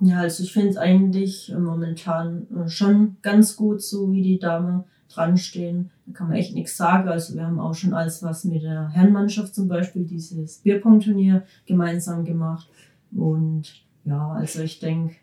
Ja, 0.00 0.20
also 0.20 0.44
ich 0.44 0.52
finde 0.52 0.68
es 0.70 0.76
eigentlich 0.76 1.52
momentan 1.58 2.46
äh, 2.54 2.68
schon 2.68 3.16
ganz 3.20 3.56
gut, 3.56 3.82
so 3.82 4.12
wie 4.12 4.22
die 4.22 4.38
Damen 4.38 4.84
dran 5.08 5.36
stehen. 5.36 5.90
Da 6.06 6.12
kann 6.12 6.28
man 6.28 6.36
echt 6.36 6.54
nichts 6.54 6.76
sagen. 6.76 7.08
Also 7.08 7.34
wir 7.34 7.46
haben 7.46 7.58
auch 7.58 7.74
schon 7.74 7.94
alles 7.94 8.22
was 8.22 8.44
mit 8.44 8.62
der 8.62 8.88
Herrenmannschaft 8.90 9.54
zum 9.54 9.68
Beispiel, 9.68 10.04
dieses 10.04 10.58
Bierpong-Turnier 10.58 11.44
gemeinsam 11.66 12.24
gemacht. 12.24 12.68
Und 13.12 13.84
ja, 14.04 14.32
also 14.32 14.62
ich 14.62 14.80
denke, 14.80 15.16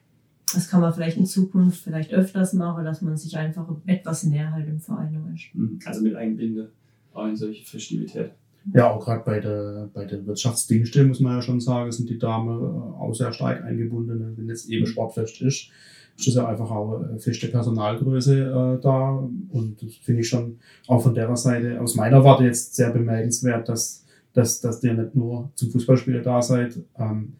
das 0.54 0.70
kann 0.70 0.82
man 0.82 0.94
vielleicht 0.94 1.18
in 1.18 1.26
Zukunft 1.26 1.84
vielleicht 1.84 2.14
öfters 2.14 2.54
machen, 2.54 2.86
dass 2.86 3.02
man 3.02 3.18
sich 3.18 3.38
einfach 3.38 3.68
etwas 3.86 4.24
näher 4.24 4.52
halt 4.52 4.68
im 4.68 4.80
Verein 4.80 5.26
wünscht. 5.26 5.56
Mhm. 5.56 5.80
Also 5.86 6.02
mit 6.02 6.16
Einbinde 6.16 6.72
auch 7.14 7.28
in 7.28 7.36
solche 7.36 7.66
Festivitäten. 7.66 8.32
Ja, 8.74 8.92
auch 8.92 9.04
gerade 9.04 9.24
bei 9.24 9.40
der, 9.40 9.90
bei 9.94 10.06
den 10.06 10.26
Wirtschaftsdiensten 10.26 11.08
muss 11.08 11.20
man 11.20 11.36
ja 11.36 11.42
schon 11.42 11.62
sagen, 11.62 11.92
sind 11.92 12.10
die 12.10 12.18
Damen 12.18 12.60
äh, 12.60 12.98
auch 12.98 13.14
sehr 13.14 13.32
stark 13.32 13.64
eingebunden, 13.64 14.36
wenn 14.36 14.48
jetzt 14.48 14.70
eben 14.70 14.88
Sportfest 14.88 15.42
ist. 15.42 15.70
Ist 16.18 16.28
das 16.28 16.36
ja 16.36 16.48
einfach 16.48 16.72
auch 16.72 17.02
eine 17.02 17.20
feste 17.20 17.48
Personalgröße 17.48 18.78
äh, 18.78 18.82
da. 18.82 19.28
Und 19.50 19.82
das 19.82 19.96
finde 19.96 20.22
ich 20.22 20.30
schon 20.30 20.60
auch 20.88 21.02
von 21.02 21.14
der 21.14 21.36
Seite 21.36 21.80
aus 21.82 21.96
meiner 21.96 22.24
Warte 22.24 22.46
jetzt 22.46 22.76
sehr 22.76 22.90
bemerkenswert, 22.92 23.68
dass, 23.68 24.06
dass, 24.34 24.62
dass 24.62 24.84
ihr 24.84 24.94
nicht 24.94 25.16
nur 25.16 25.52
zum 25.56 25.72
Fußballspieler 25.72 26.22
da 26.22 26.42
seid, 26.42 26.78
ähm, 26.98 27.34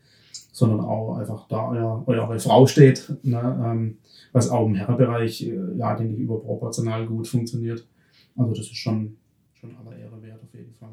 sondern 0.52 0.82
auch 0.82 1.18
einfach 1.18 1.48
da 1.48 1.70
euer, 1.70 2.04
eure 2.06 2.40
Frau 2.40 2.66
steht, 2.68 3.12
ne, 3.24 3.62
ähm, 3.66 3.98
was 4.32 4.50
auch 4.50 4.66
im 4.66 4.76
Herrenbereich, 4.76 5.44
äh, 5.48 5.78
ja, 5.78 5.96
denke 5.96 6.14
ich, 6.14 6.20
überproportional 6.20 7.06
gut 7.06 7.28
funktioniert. 7.28 7.88
Also 8.36 8.52
das 8.52 8.66
ist 8.68 8.78
schon, 8.78 9.16
schon 9.54 9.72
aller 9.78 9.98
Ehre 9.98 10.22
wert 10.22 10.42
auf 10.44 10.54
jeden 10.54 10.74
Fall. 10.74 10.90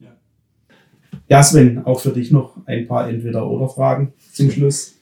Ja. 0.00 0.16
ja, 1.28 1.42
Sven, 1.42 1.84
auch 1.84 2.00
für 2.00 2.10
dich 2.10 2.32
noch 2.32 2.56
ein 2.66 2.88
paar 2.88 3.08
Entweder-Oder-Fragen 3.08 4.12
zum 4.32 4.50
Schluss. 4.50 4.99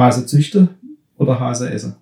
Hase 0.00 0.26
züchte 0.26 0.68
oder 1.18 1.38
Hase 1.38 1.70
esse? 1.70 1.96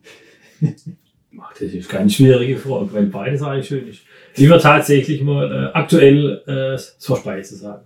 Das 0.60 1.60
ist 1.60 1.90
eine 1.90 1.98
ganz 2.00 2.14
schwierige 2.14 2.56
Frage, 2.56 2.92
weil 2.92 3.06
beides 3.06 3.42
eigentlich 3.42 3.66
schön 3.66 3.88
ist. 3.88 4.00
Ich 4.34 4.48
würde 4.48 4.62
tatsächlich 4.62 5.22
mal 5.22 5.50
äh, 5.50 5.76
aktuell 5.76 6.42
äh, 6.46 6.72
das 6.72 6.96
Verspeise 7.00 7.56
sagen. 7.56 7.84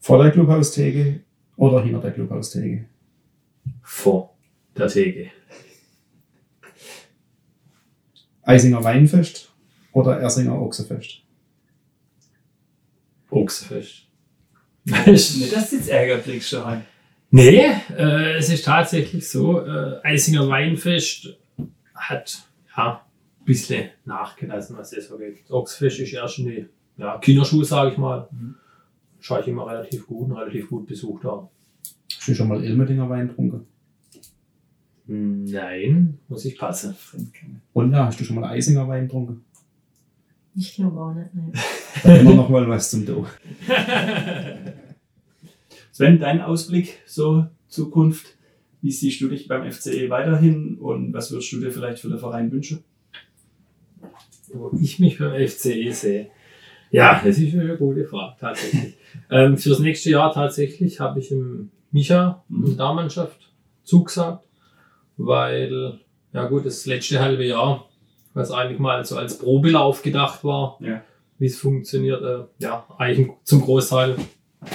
Vor 0.00 0.22
der 0.22 0.32
Clubhaustheke 0.32 1.20
oder 1.56 1.82
hinter 1.82 2.00
der 2.00 2.10
Clubhaustheke? 2.12 2.86
Vor 3.82 4.36
der 4.76 4.88
Theke. 4.88 5.30
Eisinger 8.42 8.82
Weinfest 8.82 9.52
oder 9.92 10.18
Ersinger 10.18 10.60
Ochsefest? 10.60 11.22
Ochsefest. 13.30 14.08
Nicht, 14.84 15.06
dass 15.52 15.70
du 15.70 15.76
jetzt 15.76 15.88
Ärger 15.88 16.18
kriegst 16.18 16.48
schon. 16.48 16.82
Nee, 17.30 17.64
äh, 17.96 18.36
es 18.36 18.50
ist 18.50 18.64
tatsächlich 18.64 19.28
so, 19.28 19.64
äh, 19.64 20.00
Eisinger 20.02 20.48
Weinfest 20.48 21.36
hat 21.94 22.42
ja, 22.76 23.04
ein 23.40 23.44
bisschen 23.44 23.90
nachgelassen, 24.04 24.76
was 24.76 24.90
das 24.90 25.08
so 25.08 25.16
geht. 25.16 25.48
Ochsfest 25.48 26.00
ist 26.00 26.12
erst 26.12 26.38
in 26.40 26.46
die 26.46 26.66
ja, 26.96 27.18
Kinderschuhe, 27.18 27.64
sage 27.64 27.92
ich 27.92 27.98
mal. 27.98 28.28
Mhm. 28.32 28.56
Schaue 29.20 29.40
ich 29.40 29.48
immer 29.48 29.66
relativ 29.66 30.06
gut 30.06 30.30
und 30.30 30.36
relativ 30.36 30.68
gut 30.68 30.86
besucht 30.86 31.24
da. 31.24 31.48
Hast 32.16 32.28
du 32.28 32.34
schon 32.34 32.48
mal 32.48 32.64
Ilmedinger 32.64 33.08
Wein 33.08 33.28
getrunken? 33.28 33.66
Nein, 35.06 36.18
muss 36.28 36.44
ich 36.44 36.58
passen. 36.58 36.96
Und 37.72 37.92
ja, 37.92 38.06
hast 38.06 38.20
du 38.20 38.24
schon 38.24 38.36
mal 38.36 38.48
Eisinger 38.48 38.88
Wein 38.88 39.04
getrunken? 39.04 39.44
Ich 40.56 40.74
glaube 40.74 41.00
auch 41.00 41.12
nicht, 41.12 41.34
nein. 41.34 41.52
Da 42.02 42.16
immer 42.16 42.34
noch 42.34 42.48
mal 42.48 42.68
was 42.68 42.90
zum 42.90 43.06
Do. 43.06 43.26
Sven, 45.92 46.18
dein 46.18 46.40
Ausblick, 46.40 47.00
so 47.06 47.46
Zukunft, 47.68 48.36
wie 48.82 48.92
siehst 48.92 49.20
du 49.20 49.28
dich 49.28 49.48
beim 49.48 49.70
FCE 49.70 50.08
weiterhin 50.08 50.78
und 50.78 51.12
was 51.12 51.30
würdest 51.30 51.52
du 51.52 51.60
dir 51.60 51.70
vielleicht 51.70 51.98
für 51.98 52.08
den 52.08 52.18
Verein 52.18 52.50
wünschen? 52.50 52.84
Wo 54.52 54.70
ich 54.80 54.98
mich 54.98 55.18
beim 55.18 55.32
FCE 55.46 55.92
sehe. 55.92 56.30
Ja, 56.90 57.20
das 57.24 57.38
ist 57.38 57.54
eine 57.54 57.76
gute 57.76 58.04
Frage, 58.04 58.36
tatsächlich. 58.40 58.94
ähm, 59.30 59.56
fürs 59.56 59.78
nächste 59.78 60.10
Jahr 60.10 60.32
tatsächlich 60.32 60.98
habe 60.98 61.20
ich 61.20 61.30
im 61.30 61.70
Micha 61.92 62.44
in 62.50 62.64
der 62.64 62.74
Damenmannschaft 62.74 63.50
zugesagt, 63.84 64.44
weil, 65.16 66.00
ja 66.32 66.46
gut, 66.46 66.66
das 66.66 66.86
letzte 66.86 67.20
halbe 67.20 67.44
Jahr, 67.44 67.88
was 68.34 68.50
eigentlich 68.50 68.78
mal 68.78 69.04
so 69.04 69.16
als 69.16 69.38
Probelauf 69.38 70.02
gedacht 70.02 70.42
war, 70.42 70.78
ja. 70.80 71.02
wie 71.38 71.46
es 71.46 71.58
funktioniert, 71.58 72.22
äh, 72.22 72.44
ja, 72.58 72.86
eigentlich 72.98 73.30
zum 73.44 73.60
Großteil 73.60 74.16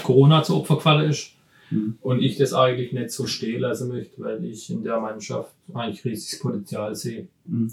Corona 0.04 0.43
zu 0.43 0.58
Opfer 0.58 0.76
gefallen 0.76 1.10
ist. 1.10 1.32
Mhm. 1.71 1.98
Und 2.02 2.21
ich 2.21 2.38
das 2.38 2.54
eigentlich 2.54 2.93
nicht 2.93 3.12
so 3.12 3.26
stehen 3.28 3.62
lassen 3.62 3.89
möchte, 3.89 4.21
weil 4.21 4.43
ich 4.45 4.69
in 4.69 4.84
der 4.84 5.00
Mannschaft 5.00 5.54
eigentlich 5.74 6.06
riesiges 6.06 6.39
Potenzial 6.39 6.95
sehe, 6.95 7.28
mhm. 7.45 7.71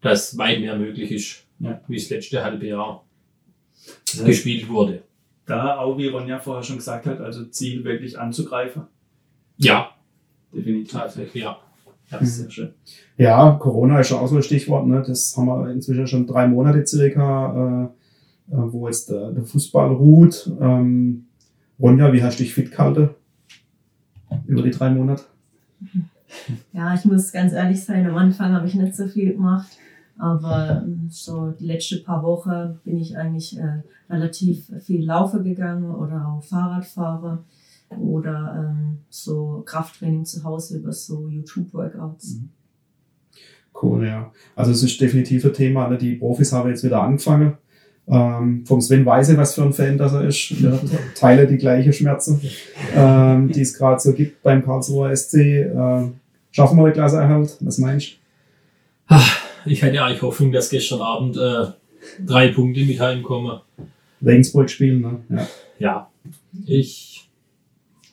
dass 0.00 0.36
weit 0.36 0.60
mehr 0.60 0.76
möglich 0.76 1.10
ist, 1.10 1.44
ja. 1.58 1.80
wie 1.88 1.96
das 1.96 2.10
letzte 2.10 2.42
halbe 2.42 2.66
Jahr 2.66 3.04
das 4.06 4.16
heißt, 4.16 4.26
gespielt 4.26 4.68
wurde. 4.68 5.02
Da 5.46 5.78
auch, 5.78 5.96
wie 5.98 6.08
Ronja 6.08 6.38
vorher 6.38 6.62
schon 6.62 6.76
gesagt 6.76 7.06
hat, 7.06 7.20
also 7.20 7.44
Ziel 7.46 7.82
wirklich 7.84 8.18
anzugreifen. 8.18 8.82
Ja. 9.56 9.90
Definitiv. 10.52 10.92
Tatsächlich, 10.92 11.42
ja. 11.42 11.58
Ja, 12.10 12.24
sehr 12.24 12.50
schön. 12.50 12.74
Ja, 13.16 13.52
Corona 13.52 14.00
ist 14.00 14.12
auch 14.12 14.26
so 14.26 14.36
ein 14.36 14.42
Stichwort. 14.42 14.86
Ne? 14.86 15.02
Das 15.06 15.36
haben 15.36 15.46
wir 15.46 15.70
inzwischen 15.70 16.06
schon 16.06 16.26
drei 16.26 16.46
Monate 16.48 16.84
circa, 16.84 17.92
äh, 18.50 18.54
äh 18.54 18.72
wo 18.72 18.88
jetzt 18.88 19.10
der, 19.10 19.30
der 19.30 19.44
Fußball 19.44 19.92
ruht. 19.92 20.50
Ähm, 20.60 21.26
Ronja, 21.80 22.12
wie 22.12 22.22
hast 22.22 22.38
du 22.38 22.42
dich 22.42 22.54
fit 22.54 22.70
gehalten? 22.70 23.10
Über 24.46 24.62
die 24.62 24.70
drei 24.70 24.90
Monate? 24.90 25.24
Ja, 26.72 26.94
ich 26.94 27.04
muss 27.04 27.32
ganz 27.32 27.52
ehrlich 27.52 27.82
sein, 27.82 28.06
am 28.06 28.16
Anfang 28.16 28.52
habe 28.52 28.66
ich 28.66 28.74
nicht 28.74 28.94
so 28.94 29.08
viel 29.08 29.32
gemacht. 29.32 29.70
Aber 30.18 30.82
ähm, 30.84 31.08
so 31.08 31.50
die 31.52 31.66
letzten 31.66 32.04
paar 32.04 32.22
Wochen 32.22 32.78
bin 32.84 32.98
ich 32.98 33.16
eigentlich 33.16 33.58
äh, 33.58 33.82
relativ 34.10 34.70
viel 34.80 35.06
laufen 35.06 35.42
gegangen 35.42 35.94
oder 35.94 36.28
auch 36.28 36.44
Fahrrad 36.44 36.84
fahre 36.84 37.44
oder 37.88 38.54
ähm, 38.58 38.98
so 39.08 39.62
Krafttraining 39.64 40.26
zu 40.26 40.44
Hause 40.44 40.78
über 40.78 40.92
so 40.92 41.26
YouTube-Workouts. 41.28 42.34
Mhm. 42.34 42.50
Cool, 43.82 44.06
ja. 44.06 44.30
Also 44.54 44.72
es 44.72 44.82
ist 44.82 45.00
definitiv 45.00 45.44
ein 45.46 45.54
Thema. 45.54 45.88
Ne? 45.88 45.96
Die 45.96 46.16
Profis 46.16 46.52
haben 46.52 46.68
jetzt 46.68 46.84
wieder 46.84 47.00
angefangen. 47.00 47.54
Ähm, 48.10 48.64
vom 48.66 48.80
Sven 48.80 49.06
Weise, 49.06 49.36
was 49.36 49.54
für 49.54 49.62
ein 49.62 49.72
Fan 49.72 49.96
das 49.96 50.12
er 50.12 50.24
ist. 50.24 50.60
Wir 50.60 50.80
teilen 51.14 51.48
die 51.48 51.58
gleiche 51.58 51.92
Schmerzen, 51.92 52.40
ähm, 52.94 53.52
die 53.52 53.60
es 53.60 53.74
gerade 53.74 54.00
so 54.00 54.12
gibt 54.12 54.42
beim 54.42 54.64
Karlsruher 54.64 55.14
SC. 55.14 55.34
Ähm, 55.34 56.14
schaffen 56.50 56.76
wir 56.78 56.86
den 56.86 56.94
Klasseerhalt? 56.94 57.56
Was 57.60 57.78
meinst 57.78 58.18
du? 59.08 59.16
Ich 59.66 59.82
hatte 59.82 60.02
eigentlich 60.02 60.22
Hoffnung, 60.22 60.52
dass 60.52 60.70
gestern 60.70 61.02
Abend 61.02 61.36
äh, 61.36 61.66
drei 62.24 62.48
Punkte 62.48 62.84
mit 62.84 62.98
heimkommen. 62.98 63.60
Regensburg 64.24 64.70
spielen, 64.70 65.00
ne? 65.00 65.20
Ja. 65.28 65.48
ja. 65.78 66.10
Ich 66.66 67.28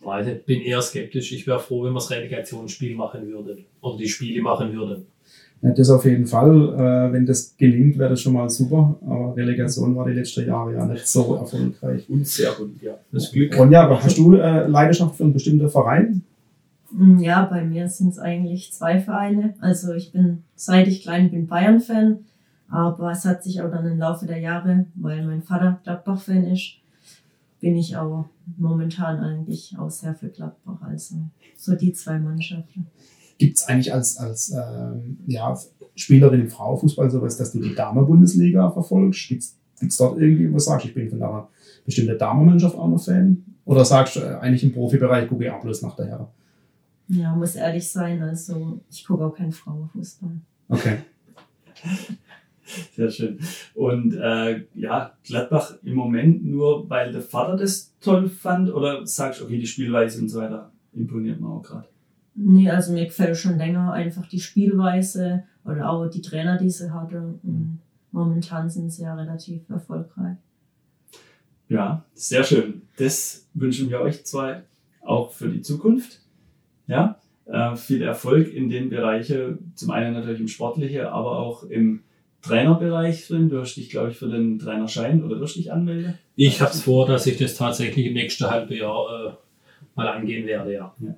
weiß 0.02 0.26
nicht, 0.26 0.46
bin 0.46 0.62
eher 0.62 0.82
skeptisch. 0.82 1.32
Ich 1.32 1.48
wäre 1.48 1.60
froh, 1.60 1.84
wenn 1.84 1.92
wir 1.92 2.00
das 2.00 2.12
Relegationsspiel 2.12 2.96
machen 2.96 3.28
würden. 3.28 3.66
Oder 3.82 3.98
die 3.98 4.08
Spiele 4.08 4.42
machen 4.42 4.74
würden. 4.74 5.06
Ja, 5.62 5.72
das 5.72 5.90
auf 5.90 6.06
jeden 6.06 6.28
Fall. 6.28 6.52
Äh, 6.76 7.14
wenn 7.14 7.26
das 7.26 7.56
gelingt, 7.58 7.98
wäre 7.98 8.12
das 8.12 8.22
schon 8.22 8.34
mal 8.34 8.50
super. 8.50 8.96
Aber 9.06 9.36
Relegation 9.36 9.96
war 9.96 10.06
die 10.08 10.14
letzten 10.14 10.48
Jahre 10.48 10.74
ja 10.74 10.86
nicht 10.86 11.08
so 11.08 11.36
erfolgreich. 11.36 12.08
Und 12.10 12.28
sehr 12.28 12.52
gut, 12.52 12.82
ja. 12.82 12.98
Das 13.12 13.32
Glück. 13.32 13.58
Und 13.60 13.72
ja, 13.72 13.84
aber 13.84 14.04
hast 14.04 14.18
du 14.18 14.36
äh, 14.36 14.68
Leidenschaft 14.68 15.16
für 15.16 15.24
einen 15.24 15.34
bestimmten 15.34 15.70
Verein? 15.70 16.22
Mm, 16.92 17.20
ja, 17.20 17.46
bei 17.46 17.64
mir 17.64 17.90
sind 17.90 18.10
es 18.10 18.20
eigentlich 18.20 18.72
zwei 18.72 19.00
Vereine. 19.00 19.56
Also 19.60 19.94
ich 19.94 20.12
bin, 20.12 20.44
seit 20.56 20.88
ich 20.88 21.02
klein 21.02 21.32
bin, 21.32 21.48
Bayern-Fan. 21.48 22.20
Aber 22.70 23.12
es 23.12 23.26
hat 23.26 23.44
sich 23.44 23.62
auch 23.62 23.72
dann 23.72 23.88
im 23.88 23.98
Laufe 23.98 24.26
der 24.26 24.40
Jahre, 24.40 24.86
weil 24.96 25.26
mein 25.26 25.42
Vater 25.42 25.80
Gladbach-Fan 25.84 26.44
ist, 26.48 26.74
bin 27.62 27.76
ich 27.78 27.98
auch 27.98 28.26
momentan 28.58 29.20
eigentlich 29.20 29.76
auch 29.80 29.90
sehr 29.90 30.14
für 30.14 30.28
Gladbach. 30.28 30.82
Also 30.82 31.16
so 31.56 31.76
die 31.76 31.94
zwei 31.94 32.20
Mannschaften. 32.20 32.88
Gibt 33.38 33.58
es 33.58 33.66
eigentlich 33.66 33.94
als, 33.94 34.18
als 34.18 34.52
ähm, 34.52 35.18
ja, 35.28 35.58
Spielerin 35.96 36.42
im 36.42 36.50
Frauenfußball 36.50 37.10
sowas, 37.10 37.38
dass 37.38 37.52
du 37.52 37.60
die 37.60 37.76
Damen-Bundesliga 37.76 38.72
verfolgst? 38.72 39.28
Gibt 39.28 39.44
es 39.44 39.98
dort 39.98 40.20
irgendwie, 40.20 40.54
was 40.54 40.66
sagst 40.66 40.86
du, 40.86 40.90
ich 40.90 40.96
bin 40.96 41.10
von 41.10 41.22
einer 41.22 41.48
bestimmten 41.86 42.18
Damenmannschaft 42.18 42.76
auch 42.76 42.88
noch 42.88 43.04
Fan? 43.04 43.44
Oder 43.66 43.86
sagst 43.86 44.16
du, 44.16 44.22
äh, 44.22 44.36
eigentlich 44.36 44.64
im 44.64 44.74
Profibereich 44.74 45.28
gucke 45.28 45.46
ich 45.46 45.52
auch 45.52 45.62
bloß 45.62 45.82
nach 45.82 45.96
der 45.96 46.08
Herren? 46.08 46.28
Ja, 47.10 47.36
muss 47.36 47.56
ehrlich 47.56 47.90
sein, 47.90 48.22
also 48.22 48.82
ich 48.90 49.06
gucke 49.06 49.26
auch 49.26 49.36
keinen 49.36 49.52
Frauenfußball. 49.52 50.42
Okay. 50.70 50.98
Sehr 52.96 53.10
schön. 53.10 53.40
Und 53.76 54.14
äh, 54.16 54.66
ja, 54.74 55.14
Gladbach 55.24 55.76
im 55.84 55.96
Moment 55.96 56.46
nur, 56.46 56.90
weil 56.90 57.12
der 57.12 57.22
Vater 57.22 57.56
das 57.56 57.94
toll 58.02 58.28
fand 58.28 58.74
oder 58.74 59.06
sagst 59.06 59.40
du, 59.40 59.46
okay, 59.46 59.58
die 59.58 59.68
Spielweise 59.68 60.22
und 60.22 60.30
so 60.30 60.42
weiter 60.42 60.72
imponiert 60.94 61.40
mir 61.40 61.48
auch 61.48 61.62
gerade? 61.62 61.88
Nee, 62.40 62.70
also 62.70 62.94
mir 62.94 63.06
gefällt 63.06 63.36
schon 63.36 63.58
länger 63.58 63.92
einfach 63.94 64.28
die 64.28 64.40
Spielweise 64.40 65.44
oder 65.66 65.90
auch 65.90 66.08
die 66.08 66.22
Trainer, 66.22 66.58
die 66.58 66.70
sie 66.70 66.94
hatte. 66.94 67.40
Und 67.42 67.80
momentan 68.12 68.70
sind 68.70 68.92
sie 68.92 69.04
ja 69.04 69.16
relativ 69.16 69.68
erfolgreich. 69.70 70.38
Ja, 71.68 72.06
sehr 72.14 72.44
schön. 72.44 72.84
Das 72.98 73.48
wünschen 73.56 73.90
wir 73.90 74.02
euch 74.02 74.24
zwei 74.24 74.62
auch 75.02 75.32
für 75.32 75.50
die 75.50 75.62
Zukunft. 75.62 76.20
Ja, 76.86 77.20
äh, 77.46 77.76
viel 77.76 78.04
Erfolg 78.04 78.54
in 78.54 78.70
den 78.70 78.90
Bereichen, 78.90 79.74
zum 79.76 79.90
einen 79.90 80.14
natürlich 80.14 80.40
im 80.40 80.48
Sportlichen, 80.48 81.06
aber 81.08 81.40
auch 81.40 81.64
im 81.64 82.04
Trainerbereich 82.44 83.28
drin. 83.28 83.50
Du 83.50 83.60
hast 83.60 83.76
dich, 83.76 83.90
glaube 83.90 84.12
ich, 84.12 84.18
für 84.18 84.30
den 84.30 84.60
Trainerschein 84.60 85.24
oder 85.24 85.40
wirst 85.40 85.56
dich 85.56 85.72
anmelden? 85.72 86.20
Ich 86.36 86.62
habe 86.62 86.72
es 86.72 86.84
vor, 86.84 87.08
dass 87.08 87.26
ich 87.26 87.38
das 87.38 87.56
tatsächlich 87.56 88.06
im 88.06 88.14
nächsten 88.14 88.50
halben 88.50 88.74
Jahr 88.74 89.28
äh, 89.28 89.32
mal 89.96 90.08
angehen 90.08 90.46
werde, 90.46 90.74
ja. 90.74 90.94
ja. 91.00 91.16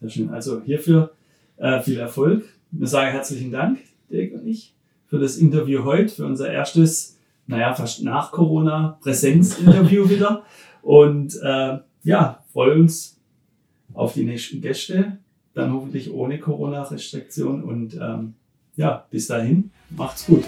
Sehr 0.00 0.10
schön. 0.10 0.30
Also 0.30 0.62
hierfür 0.62 1.12
äh, 1.56 1.80
viel 1.80 1.98
Erfolg. 1.98 2.44
Wir 2.70 2.86
sagen 2.86 3.12
herzlichen 3.12 3.50
Dank, 3.50 3.78
Dirk 4.10 4.34
und 4.34 4.46
ich, 4.46 4.74
für 5.06 5.18
das 5.18 5.36
Interview 5.36 5.84
heute, 5.84 6.14
für 6.14 6.26
unser 6.26 6.50
erstes, 6.50 7.18
naja, 7.46 7.74
fast 7.74 8.02
nach 8.02 8.32
Corona 8.32 8.98
Präsenzinterview 9.02 10.08
wieder. 10.10 10.44
Und 10.82 11.38
äh, 11.42 11.78
ja, 12.02 12.44
freuen 12.52 12.82
uns 12.82 13.18
auf 13.94 14.14
die 14.14 14.24
nächsten 14.24 14.60
Gäste, 14.60 15.18
dann 15.54 15.72
hoffentlich 15.72 16.12
ohne 16.12 16.38
Corona-Restriktion 16.38 17.62
und 17.64 17.94
ähm, 17.94 18.34
ja, 18.76 19.06
bis 19.10 19.26
dahin, 19.26 19.70
macht's 19.90 20.26
gut. 20.26 20.44